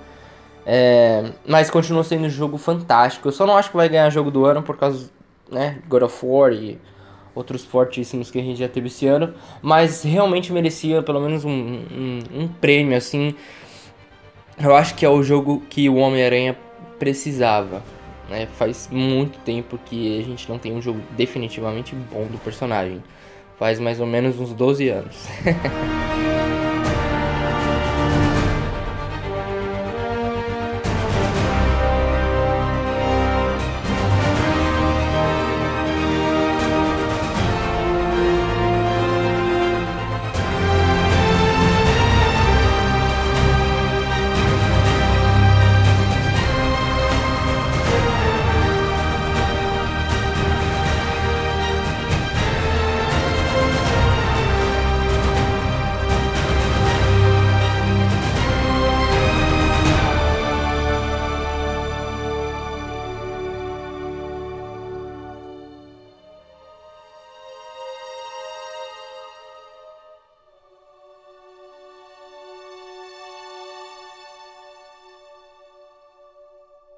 É, 0.64 1.32
mas 1.46 1.70
continua 1.70 2.04
sendo 2.04 2.26
um 2.26 2.30
jogo 2.30 2.58
fantástico. 2.58 3.28
Eu 3.28 3.32
só 3.32 3.46
não 3.46 3.56
acho 3.56 3.70
que 3.70 3.76
vai 3.76 3.88
ganhar 3.88 4.10
jogo 4.10 4.30
do 4.30 4.44
ano 4.44 4.62
por 4.62 4.76
causa, 4.76 5.10
né, 5.50 5.78
God 5.88 6.02
of 6.02 6.18
War 6.22 6.52
e 6.52 6.78
outros 7.34 7.64
fortíssimos 7.64 8.30
que 8.30 8.38
a 8.38 8.42
gente 8.42 8.58
já 8.58 8.68
teve 8.68 8.88
esse 8.88 9.06
ano. 9.06 9.32
Mas 9.60 10.02
realmente 10.02 10.52
merecia 10.52 11.02
pelo 11.02 11.20
menos 11.20 11.44
um, 11.44 11.50
um, 11.50 12.18
um 12.34 12.48
prêmio, 12.48 12.96
assim. 12.96 13.34
Eu 14.62 14.76
acho 14.76 14.94
que 14.94 15.04
é 15.04 15.08
o 15.08 15.22
jogo 15.24 15.60
que 15.68 15.88
o 15.88 15.96
Homem-Aranha 15.96 16.56
precisava. 16.96 17.82
Né? 18.30 18.46
Faz 18.56 18.88
muito 18.90 19.38
tempo 19.40 19.76
que 19.84 20.20
a 20.20 20.22
gente 20.22 20.48
não 20.48 20.56
tem 20.56 20.72
um 20.72 20.80
jogo 20.80 21.00
definitivamente 21.16 21.96
bom 21.96 22.26
do 22.26 22.38
personagem. 22.38 23.02
Faz 23.58 23.80
mais 23.80 23.98
ou 23.98 24.06
menos 24.06 24.38
uns 24.38 24.52
12 24.52 24.88
anos. 24.88 25.26